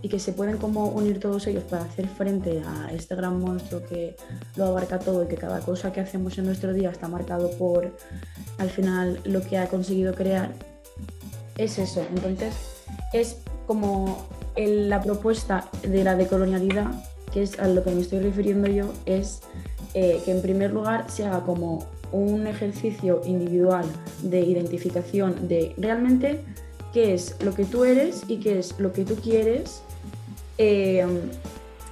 y 0.03 0.11
que 0.11 0.19
se 0.19 0.33
pueden 0.33 0.59
como 0.59 0.89
unir 0.89 1.19
todos 1.19 1.47
ellos 1.47 1.65
para 1.65 1.85
hacer 1.85 2.07
frente 2.07 2.62
a 2.67 2.93
este 2.93 3.17
gran 3.17 3.41
monstruo 3.41 3.83
que 3.89 4.15
lo 4.57 4.67
abarca 4.67 4.99
todo 4.99 5.25
y 5.25 5.27
que 5.27 5.37
cada 5.37 5.61
cosa 5.61 5.91
que 5.91 6.01
hacemos 6.01 6.37
en 6.37 6.45
nuestro 6.45 6.75
día 6.75 6.91
está 6.91 7.09
marcado 7.09 7.51
por 7.53 7.97
al 8.59 8.69
final 8.69 9.19
lo 9.25 9.41
que 9.41 9.57
ha 9.57 9.69
conseguido 9.69 10.15
crear, 10.15 10.53
es 11.57 11.79
eso. 11.79 12.05
Entonces 12.15 12.55
es 13.15 13.39
como 13.67 14.27
la 14.55 15.01
propuesta 15.01 15.71
de 15.83 16.05
la 16.05 16.15
decolonialidad, 16.15 16.91
que 17.33 17.43
es 17.43 17.59
a 17.59 17.69
lo 17.69 17.83
que 17.83 17.91
me 17.91 18.03
estoy 18.03 18.21
refiriendo 18.21 18.69
yo, 18.69 18.93
es 19.07 19.41
eh, 19.95 20.21
que 20.27 20.33
en 20.33 20.43
primer 20.43 20.73
lugar 20.73 21.11
se 21.11 21.25
haga 21.25 21.41
como 21.41 21.87
un 22.12 22.47
ejercicio 22.47 23.21
individual 23.25 23.85
de 24.23 24.40
identificación 24.40 25.49
de 25.49 25.75
realmente 25.77 26.40
qué 26.92 27.14
es 27.14 27.37
lo 27.45 27.55
que 27.55 27.64
tú 27.64 27.85
eres 27.85 28.23
y 28.29 28.38
qué 28.38 28.59
es 28.59 28.79
lo 28.79 28.92
que 28.92 29.05
tú 29.05 29.16
quieres 29.16 29.83
eh, 30.59 31.05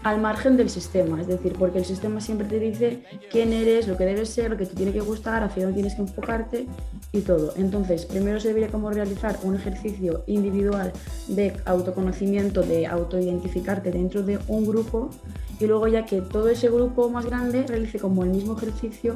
al 0.04 0.20
margen 0.20 0.56
del 0.56 0.70
sistema. 0.70 1.20
Es 1.20 1.26
decir, 1.26 1.54
porque 1.58 1.78
el 1.78 1.84
sistema 1.84 2.20
siempre 2.20 2.46
te 2.46 2.60
dice 2.60 3.02
quién 3.30 3.52
eres, 3.52 3.88
lo 3.88 3.96
que 3.96 4.04
debes 4.04 4.28
ser, 4.28 4.50
lo 4.50 4.56
que 4.56 4.66
te 4.66 4.76
tiene 4.76 4.92
que 4.92 5.00
gustar, 5.00 5.42
hacia 5.42 5.64
dónde 5.64 5.76
tienes 5.76 5.94
que 5.94 6.02
enfocarte 6.02 6.66
y 7.10 7.20
todo. 7.22 7.54
Entonces, 7.56 8.04
primero 8.04 8.38
se 8.38 8.48
debería 8.48 8.68
como 8.68 8.90
realizar 8.90 9.38
un 9.42 9.56
ejercicio 9.56 10.22
individual 10.26 10.92
de 11.28 11.56
autoconocimiento, 11.64 12.62
de 12.62 12.86
autoidentificarte 12.86 13.90
dentro 13.90 14.22
de 14.22 14.38
un 14.46 14.66
grupo 14.66 15.10
y 15.58 15.66
luego 15.66 15.88
ya 15.88 16.04
que 16.04 16.20
todo 16.20 16.48
ese 16.48 16.68
grupo 16.68 17.08
más 17.08 17.24
grande 17.24 17.64
realice 17.66 17.98
como 17.98 18.24
el 18.24 18.30
mismo 18.30 18.56
ejercicio 18.56 19.14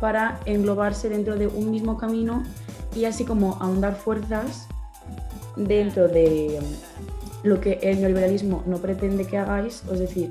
para 0.00 0.40
englobarse 0.46 1.08
dentro 1.08 1.36
de 1.36 1.46
un 1.46 1.70
mismo 1.70 1.96
camino 1.96 2.42
y 2.94 3.04
así 3.04 3.24
como 3.24 3.56
ahondar 3.60 3.96
fuerzas 3.96 4.68
dentro 5.56 6.08
de 6.08 6.58
um, 6.60 7.48
lo 7.48 7.60
que 7.60 7.78
el 7.82 8.00
neoliberalismo 8.00 8.62
no 8.66 8.78
pretende 8.78 9.26
que 9.26 9.38
hagáis, 9.38 9.82
es 9.92 9.98
decir, 9.98 10.30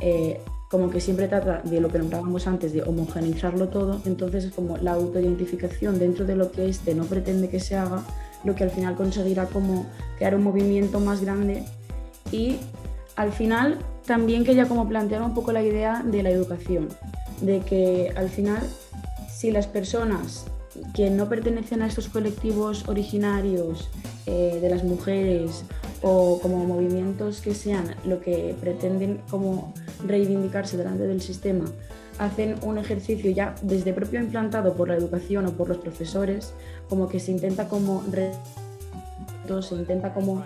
eh, 0.00 0.40
como 0.70 0.90
que 0.90 1.00
siempre 1.00 1.28
trata 1.28 1.60
de 1.62 1.80
lo 1.80 1.88
que 1.88 1.98
nombrábamos 1.98 2.46
antes, 2.46 2.72
de 2.72 2.82
homogeneizarlo 2.82 3.68
todo, 3.68 4.00
entonces 4.06 4.44
es 4.44 4.52
como 4.52 4.76
la 4.78 4.92
autoidentificación 4.92 5.98
dentro 5.98 6.24
de 6.24 6.36
lo 6.36 6.50
que 6.50 6.68
este 6.68 6.94
no 6.94 7.04
pretende 7.04 7.48
que 7.48 7.60
se 7.60 7.76
haga, 7.76 8.02
lo 8.44 8.54
que 8.54 8.64
al 8.64 8.70
final 8.70 8.94
conseguirá 8.96 9.46
como 9.46 9.86
crear 10.16 10.34
un 10.34 10.42
movimiento 10.42 11.00
más 11.00 11.22
grande 11.22 11.64
y 12.30 12.56
al 13.16 13.32
final 13.32 13.78
también 14.06 14.44
quería 14.44 14.66
como 14.66 14.88
plantear 14.88 15.22
un 15.22 15.34
poco 15.34 15.52
la 15.52 15.62
idea 15.62 16.02
de 16.04 16.22
la 16.22 16.30
educación, 16.30 16.88
de 17.40 17.60
que 17.60 18.12
al 18.16 18.28
final 18.28 18.62
si 19.44 19.50
las 19.50 19.66
personas 19.66 20.46
que 20.94 21.10
no 21.10 21.28
pertenecen 21.28 21.82
a 21.82 21.86
estos 21.86 22.08
colectivos 22.08 22.88
originarios 22.88 23.90
eh, 24.24 24.58
de 24.58 24.70
las 24.70 24.84
mujeres 24.84 25.64
o 26.00 26.38
como 26.40 26.64
movimientos 26.64 27.42
que 27.42 27.54
sean 27.54 27.94
lo 28.06 28.22
que 28.22 28.56
pretenden 28.58 29.20
como 29.28 29.74
reivindicarse 30.06 30.78
delante 30.78 31.06
del 31.06 31.20
sistema 31.20 31.66
hacen 32.16 32.54
un 32.62 32.78
ejercicio 32.78 33.30
ya 33.32 33.54
desde 33.60 33.92
propio 33.92 34.18
implantado 34.18 34.72
por 34.72 34.88
la 34.88 34.96
educación 34.96 35.44
o 35.44 35.50
por 35.52 35.68
los 35.68 35.76
profesores 35.76 36.54
como 36.88 37.10
que 37.10 37.20
se 37.20 37.30
intenta 37.30 37.68
como 37.68 38.02
se 39.60 39.74
intenta 39.74 40.14
como 40.14 40.42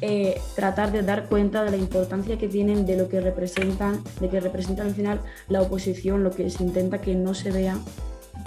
eh, 0.00 0.40
tratar 0.54 0.92
de 0.92 1.02
dar 1.02 1.28
cuenta 1.28 1.64
de 1.64 1.72
la 1.72 1.76
importancia 1.76 2.38
que 2.38 2.46
tienen 2.46 2.86
de 2.86 2.96
lo 2.96 3.08
que 3.08 3.20
representan, 3.20 4.00
de 4.20 4.28
que 4.28 4.38
representan 4.38 4.86
al 4.86 4.94
final 4.94 5.20
la 5.48 5.60
oposición, 5.60 6.22
lo 6.22 6.30
que 6.30 6.48
se 6.50 6.62
intenta 6.62 7.00
que 7.00 7.16
no 7.16 7.34
se 7.34 7.50
vea 7.50 7.76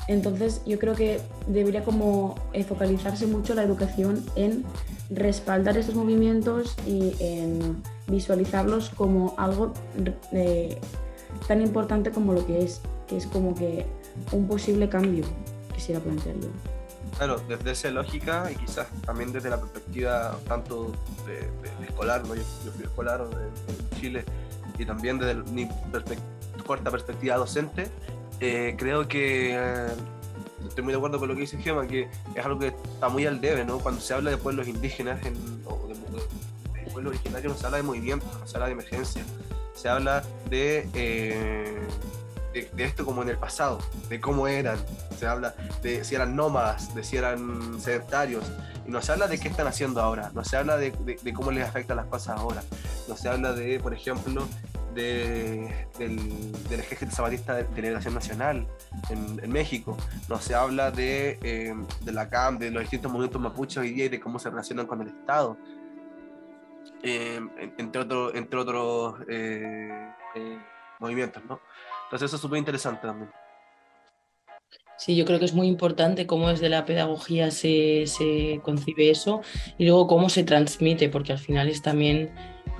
entonces 0.07 0.61
yo 0.65 0.79
creo 0.79 0.95
que 0.95 1.21
debería 1.47 1.83
como 1.83 2.35
focalizarse 2.67 3.27
mucho 3.27 3.53
la 3.53 3.63
educación 3.63 4.23
en 4.35 4.63
respaldar 5.09 5.77
estos 5.77 5.95
movimientos 5.95 6.75
y 6.87 7.15
en 7.19 7.81
visualizarlos 8.07 8.89
como 8.89 9.35
algo 9.37 9.73
eh, 10.31 10.79
tan 11.47 11.61
importante 11.61 12.11
como 12.11 12.33
lo 12.33 12.45
que 12.45 12.63
es, 12.63 12.81
que 13.07 13.17
es 13.17 13.27
como 13.27 13.55
que 13.55 13.85
un 14.31 14.47
posible 14.47 14.89
cambio, 14.89 15.25
quisiera 15.73 15.99
plantearlo. 16.01 16.47
Claro, 17.17 17.41
desde 17.47 17.71
esa 17.71 17.91
lógica 17.91 18.49
y 18.51 18.55
quizás 18.55 18.87
también 19.05 19.31
desde 19.31 19.49
la 19.49 19.59
perspectiva 19.59 20.37
tanto 20.47 20.91
de, 21.25 21.85
escolar, 21.85 22.25
¿no? 22.25 22.35
yo, 22.35 22.41
fui 22.73 22.83
escolar 22.83 23.21
en, 23.21 23.99
Chile, 23.99 24.25
y 24.79 24.85
también 24.85 25.19
desde 25.19 25.35
mi 25.51 25.67
corta 26.65 26.89
perspectiva 26.89 27.35
docente, 27.35 27.91
eh, 28.41 28.75
creo 28.75 29.07
que 29.07 29.55
eh, 29.55 29.87
estoy 30.67 30.83
muy 30.83 30.93
de 30.93 30.97
acuerdo 30.97 31.19
con 31.19 31.29
lo 31.29 31.35
que 31.35 31.41
dice 31.41 31.59
Gema, 31.59 31.85
que 31.85 32.09
es 32.35 32.45
algo 32.45 32.59
que 32.59 32.67
está 32.67 33.07
muy 33.07 33.25
al 33.27 33.39
debe, 33.39 33.63
¿no? 33.63 33.77
Cuando 33.77 34.01
se 34.01 34.15
habla 34.15 34.31
de 34.31 34.37
pueblos 34.37 34.67
indígenas 34.67 35.23
en, 35.25 35.35
o 35.65 35.87
de, 35.87 35.95
pueblos 36.91 37.13
originarios, 37.13 37.53
no 37.53 37.59
se 37.59 37.65
habla 37.67 37.77
de 37.77 37.83
movimientos, 37.83 38.27
no 38.39 38.47
se 38.47 38.57
habla 38.57 38.65
de 38.65 38.73
emergencia, 38.73 39.23
se 39.75 39.89
habla 39.89 40.23
de, 40.49 40.89
eh, 40.95 41.87
de, 42.53 42.83
esto 42.83 43.05
como 43.05 43.21
en 43.21 43.29
el 43.29 43.37
pasado, 43.37 43.77
de 44.09 44.19
cómo 44.19 44.47
eran, 44.47 44.77
se 45.19 45.27
habla 45.27 45.55
de 45.83 46.03
si 46.03 46.15
eran 46.15 46.35
nómadas, 46.35 46.95
de 46.95 47.03
si 47.03 47.17
eran 47.17 47.79
sedentarios, 47.79 48.43
y 48.87 48.91
no 48.91 49.03
se 49.03 49.11
habla 49.11 49.27
de 49.27 49.39
qué 49.39 49.49
están 49.49 49.67
haciendo 49.67 50.01
ahora, 50.01 50.31
no 50.33 50.43
se 50.43 50.57
habla 50.57 50.77
de, 50.77 50.91
de 51.21 51.33
cómo 51.33 51.51
les 51.51 51.63
afectan 51.63 51.95
las 51.95 52.07
cosas 52.07 52.39
ahora, 52.39 52.63
no 53.07 53.15
se 53.15 53.29
habla 53.29 53.53
de, 53.53 53.79
por 53.79 53.93
ejemplo, 53.93 54.47
de, 54.93 55.87
del, 55.97 56.51
del, 56.69 56.79
ejército 56.79 57.11
zapatista 57.11 57.55
de, 57.55 57.81
Liberación 57.81 58.13
Nacional 58.13 58.67
en, 59.09 59.51
México. 59.51 59.97
No 60.29 60.39
se 60.39 60.55
habla 60.55 60.91
de, 60.91 61.39
eh, 61.43 61.73
de 62.01 62.11
la 62.11 62.29
CAM, 62.29 62.59
de 62.59 62.71
los 62.71 62.81
distintos 62.81 63.11
movimientos 63.11 63.41
mapuches 63.41 63.77
hoy 63.77 63.91
día 63.91 64.05
y 64.05 64.09
de 64.09 64.19
cómo 64.19 64.39
se 64.39 64.49
relacionan 64.49 64.87
con 64.87 65.01
el 65.01 65.07
Estado. 65.07 65.57
Eh, 67.03 67.39
entre, 67.77 68.01
otros 68.01 68.35
entre 68.35 68.59
otros 68.59 69.15
eh, 69.27 70.13
movimientos, 70.99 71.43
¿no? 71.45 71.59
Entonces 72.05 72.27
eso 72.27 72.35
es 72.35 72.41
súper 72.41 72.59
interesante 72.59 73.01
también. 73.01 73.31
Sí, 75.01 75.15
yo 75.15 75.25
creo 75.25 75.39
que 75.39 75.45
es 75.45 75.53
muy 75.55 75.65
importante 75.65 76.27
cómo 76.27 76.49
desde 76.49 76.69
la 76.69 76.85
pedagogía 76.85 77.49
se, 77.49 78.05
se, 78.05 78.59
concibe 78.61 79.09
eso 79.09 79.41
y 79.79 79.85
luego 79.85 80.05
cómo 80.05 80.29
se 80.29 80.43
transmite, 80.43 81.09
porque 81.09 81.31
al 81.31 81.39
final 81.39 81.69
es 81.69 81.81
también 81.81 82.29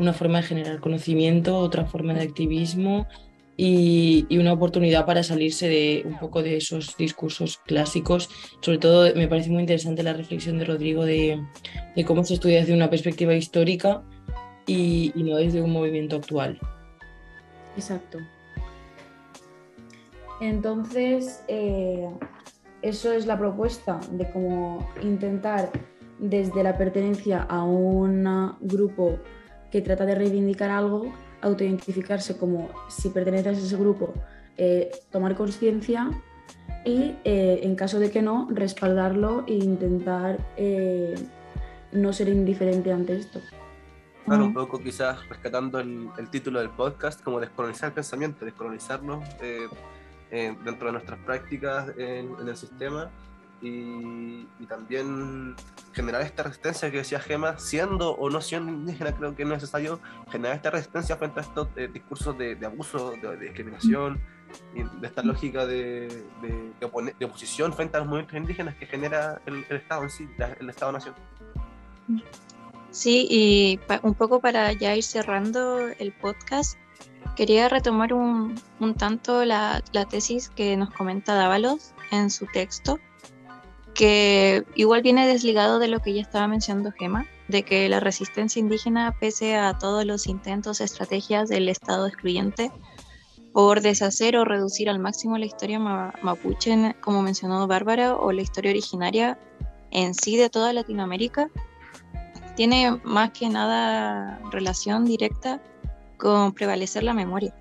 una 0.01 0.13
forma 0.13 0.41
de 0.41 0.47
generar 0.47 0.79
conocimiento, 0.79 1.57
otra 1.57 1.85
forma 1.85 2.13
de 2.13 2.21
activismo 2.21 3.07
y, 3.55 4.25
una 4.37 4.53
oportunidad 4.53 5.05
para 5.05 5.23
salirse 5.23 5.67
de 5.67 6.03
un 6.05 6.17
poco 6.17 6.41
de 6.41 6.57
esos 6.57 6.97
discursos 6.97 7.59
clásicos. 7.59 8.29
Sobre 8.61 8.79
todo 8.79 9.13
me 9.15 9.27
parece 9.27 9.49
muy 9.49 9.61
interesante 9.61 10.03
la 10.03 10.13
reflexión 10.13 10.57
de 10.57 10.65
Rodrigo 10.65 11.05
de, 11.05 11.39
cómo 12.05 12.23
se 12.23 12.33
estudia 12.33 12.59
desde 12.59 12.73
una 12.73 12.89
perspectiva 12.89 13.35
histórica 13.35 14.03
y, 14.65 15.11
y 15.15 15.23
no 15.23 15.37
desde 15.37 15.61
un 15.61 15.71
movimiento 15.71 16.15
actual. 16.15 16.59
Exacto. 17.75 18.17
Entonces, 20.41 21.43
eh, 21.47 22.09
eso 22.81 23.11
es 23.11 23.27
la 23.27 23.37
propuesta 23.37 23.99
de 24.11 24.27
cómo 24.31 24.89
intentar 25.03 25.71
desde 26.17 26.63
la 26.63 26.77
pertenencia 26.77 27.43
a 27.43 27.63
un 27.63 28.55
grupo 28.61 29.19
que 29.71 29.81
trata 29.81 30.05
de 30.05 30.15
reivindicar 30.15 30.69
algo, 30.69 31.13
autoidentificarse 31.41 32.37
como 32.37 32.69
si 32.89 33.09
perteneces 33.09 33.57
a 33.57 33.65
ese 33.65 33.77
grupo, 33.77 34.13
eh, 34.57 34.91
tomar 35.11 35.35
conciencia 35.35 36.09
y 36.85 37.15
eh, 37.23 37.61
en 37.63 37.75
caso 37.75 37.99
de 37.99 38.11
que 38.11 38.21
no, 38.21 38.47
respaldarlo 38.51 39.43
e 39.47 39.55
intentar 39.55 40.37
eh, 40.57 41.15
no 41.91 42.13
ser 42.13 42.27
indiferente 42.29 42.91
ante 42.91 43.17
esto. 43.17 43.39
Claro, 44.25 44.45
un 44.45 44.53
poco 44.53 44.79
quizás 44.79 45.27
rescatando 45.27 45.79
el, 45.79 46.09
el 46.17 46.29
título 46.29 46.59
del 46.59 46.69
podcast, 46.69 47.21
como 47.21 47.39
descolonizar 47.39 47.89
el 47.89 47.93
pensamiento, 47.93 48.45
descolonizarnos 48.45 49.27
eh, 49.41 49.67
dentro 50.63 50.87
de 50.87 50.93
nuestras 50.93 51.19
prácticas 51.19 51.89
en, 51.97 52.29
en 52.39 52.47
el 52.47 52.55
sistema 52.55 53.09
y, 53.61 54.47
también 54.67 55.55
generar 55.91 56.21
esta 56.21 56.43
resistencia 56.43 56.89
que 56.89 56.97
decía 56.97 57.19
Gema, 57.19 57.59
siendo 57.59 58.11
o 58.11 58.29
no 58.29 58.39
siendo 58.39 58.71
indígena, 58.71 59.13
creo 59.13 59.35
que 59.35 59.43
es 59.43 59.49
necesario 59.49 59.99
generar 60.29 60.55
esta 60.55 60.69
resistencia 60.69 61.17
frente 61.17 61.41
a 61.41 61.43
estos 61.43 61.67
eh, 61.75 61.89
discursos 61.91 62.37
de, 62.37 62.57
abuso, 62.65 63.11
de, 63.21 63.37
discriminación, 63.37 64.21
y 64.73 64.83
de 64.83 65.07
esta 65.07 65.23
lógica 65.23 65.65
de, 65.65 66.23
oposición 67.21 67.73
frente 67.73 67.97
a 67.97 67.99
los 67.99 68.07
movimientos 68.07 68.37
indígenas 68.37 68.75
que 68.75 68.85
genera 68.85 69.41
el, 69.45 69.65
el 69.69 69.77
Estado 69.77 70.03
en 70.03 70.09
sí, 70.09 70.29
la, 70.37 70.53
el 70.53 70.69
Estado-Nación. 70.69 71.15
Sí, 72.91 73.27
y 73.29 73.79
un 74.03 74.13
poco 74.13 74.39
para 74.39 74.71
ya 74.71 74.95
ir 74.95 75.03
cerrando 75.03 75.89
el 75.99 76.13
podcast, 76.13 76.77
Quería 77.35 77.69
retomar 77.69 78.13
un, 78.13 78.59
un 78.79 78.93
tanto 78.93 79.45
la, 79.45 79.81
la, 79.93 80.05
tesis 80.05 80.49
que 80.49 80.75
nos 80.75 80.89
comenta 80.91 81.33
Dávalos 81.33 81.93
en 82.11 82.29
su 82.29 82.45
texto, 82.47 82.99
que 83.93 84.63
igual 84.75 85.01
viene 85.01 85.27
desligado 85.27 85.79
de 85.79 85.87
lo 85.87 85.99
que 85.99 86.13
ya 86.13 86.21
estaba 86.21 86.47
mencionando 86.47 86.91
Gema, 86.91 87.27
de 87.47 87.63
que 87.63 87.89
la 87.89 87.99
resistencia 87.99 88.59
indígena, 88.59 89.15
pese 89.19 89.55
a 89.55 89.77
todos 89.77 90.05
los 90.05 90.27
intentos, 90.27 90.81
estrategias 90.81 91.49
del 91.49 91.69
Estado 91.69 92.07
excluyente 92.07 92.71
por 93.53 93.81
deshacer 93.81 94.37
o 94.37 94.45
reducir 94.45 94.89
al 94.89 94.99
máximo 94.99 95.37
la 95.37 95.45
historia 95.45 95.77
mapuche, 95.79 96.95
como 97.01 97.21
mencionó 97.21 97.67
Bárbara, 97.67 98.15
o 98.15 98.31
la 98.31 98.41
historia 98.41 98.71
originaria 98.71 99.37
en 99.91 100.13
sí 100.13 100.37
de 100.37 100.49
toda 100.49 100.71
Latinoamérica, 100.71 101.49
tiene 102.55 102.99
más 103.03 103.31
que 103.31 103.49
nada 103.49 104.39
relación 104.51 105.05
directa 105.05 105.61
con 106.17 106.53
prevalecer 106.53 107.03
la 107.03 107.13
memoria. 107.13 107.53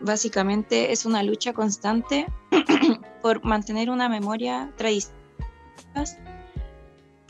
Básicamente 0.00 0.92
es 0.92 1.04
una 1.04 1.22
lucha 1.22 1.52
constante 1.52 2.26
por 3.22 3.44
mantener 3.44 3.90
una 3.90 4.08
memoria 4.08 4.72
tradicional. 4.76 5.17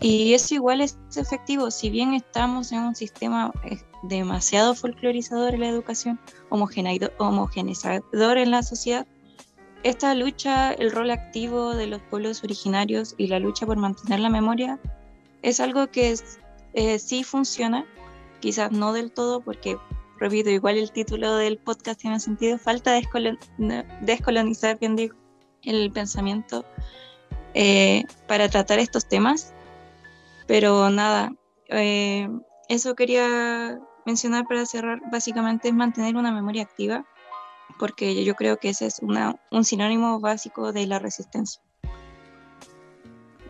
Y 0.01 0.35
eso 0.35 0.55
igual 0.55 0.81
es 0.81 0.97
efectivo, 1.17 1.71
si 1.71 1.91
bien 1.91 2.15
estamos 2.15 2.71
en 2.71 2.81
un 2.81 2.95
sistema 2.95 3.53
eh, 3.65 3.79
demasiado 4.05 4.75
folclorizador 4.75 5.55
en 5.55 5.61
la 5.61 5.69
educación, 5.69 6.21
homogeneizador 6.51 8.39
en 8.39 8.51
la 8.51 8.63
sociedad, 8.63 9.07
esta 9.83 10.15
lucha, 10.15 10.73
el 10.73 10.91
rol 10.91 11.11
activo 11.11 11.75
de 11.75 11.87
los 11.87 12.03
pueblos 12.03 12.43
originarios 12.43 13.15
y 13.17 13.29
la 13.29 13.39
lucha 13.39 13.67
por 13.67 13.77
mantener 13.77 14.21
la 14.21 14.29
memoria 14.29 14.79
es 15.43 15.61
algo 15.61 15.87
que 15.89 16.11
es, 16.11 16.39
eh, 16.75 16.99
sí 16.99 17.23
funciona, 17.25 17.85
quizás 18.41 18.73
no 18.73 18.93
del 18.93 19.13
todo, 19.13 19.41
porque 19.41 19.79
repito, 20.19 20.51
igual 20.51 20.79
el 20.79 20.91
título 20.91 21.37
del 21.37 21.59
podcast 21.59 22.01
tiene 22.01 22.19
sentido, 22.19 22.59
falta 22.59 22.93
descolon 22.93 23.39
descolonizar, 24.03 24.79
bien 24.79 24.97
digo, 24.97 25.17
el 25.63 25.91
pensamiento 25.93 26.65
eh, 27.55 28.05
para 28.27 28.49
tratar 28.49 28.79
estos 28.79 29.07
temas. 29.07 29.55
Pero 30.47 30.91
nada, 30.91 31.33
eh, 31.69 32.29
eso 32.69 32.95
quería 32.95 33.79
mencionar 34.07 34.47
para 34.47 34.65
cerrar, 34.65 35.01
básicamente 35.11 35.69
es 35.69 35.75
mantener 35.75 36.17
una 36.17 36.33
memoria 36.33 36.63
activa, 36.63 37.05
porque 37.79 38.25
yo 38.25 38.35
creo 38.35 38.57
que 38.57 38.71
ese 38.71 38.87
es 38.87 39.01
un 39.03 39.65
sinónimo 39.65 40.21
básico 40.21 40.73
de 40.73 40.87
la 40.87 40.99
resistencia. 40.99 41.61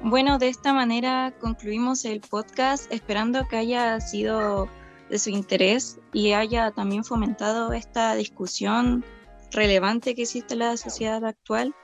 Bueno, 0.01 0.39
de 0.39 0.49
esta 0.49 0.73
manera 0.73 1.35
concluimos 1.41 2.05
el 2.05 2.21
podcast, 2.21 2.91
esperando 2.93 3.47
que 3.49 3.57
haya 3.57 4.01
sido 4.01 4.69
de 5.11 5.19
su 5.19 5.31
interés 5.31 5.99
y 6.13 6.33
haya 6.33 6.71
también 6.71 7.05
fomentado 7.05 7.73
esta 7.73 8.15
discusión 8.15 9.05
relevante 9.51 10.15
que 10.15 10.23
existe 10.23 10.55
en 10.55 10.61
la 10.61 10.77
sociedad 10.77 11.25
actual 11.25 11.75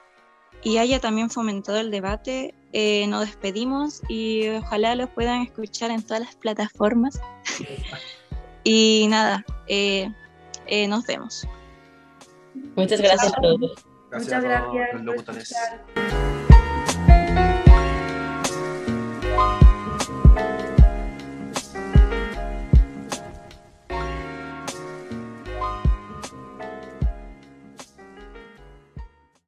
y 0.64 0.78
haya 0.78 0.98
también 0.98 1.30
fomentado 1.30 1.78
el 1.78 1.90
debate. 1.90 2.54
Eh, 2.72 3.06
nos 3.06 3.26
despedimos 3.26 4.02
y 4.08 4.48
ojalá 4.48 4.96
los 4.96 5.10
puedan 5.10 5.42
escuchar 5.42 5.90
en 5.92 6.02
todas 6.02 6.24
las 6.24 6.34
plataformas. 6.34 7.20
y 8.64 9.06
nada, 9.08 9.44
eh, 9.68 10.10
eh, 10.66 10.88
nos 10.88 11.06
vemos. 11.06 11.46
Muchas 12.74 13.00
gracias 13.00 13.32
a 13.32 13.40
todos. 13.40 13.84
Muchas 14.10 14.42
gracias. 14.42 15.54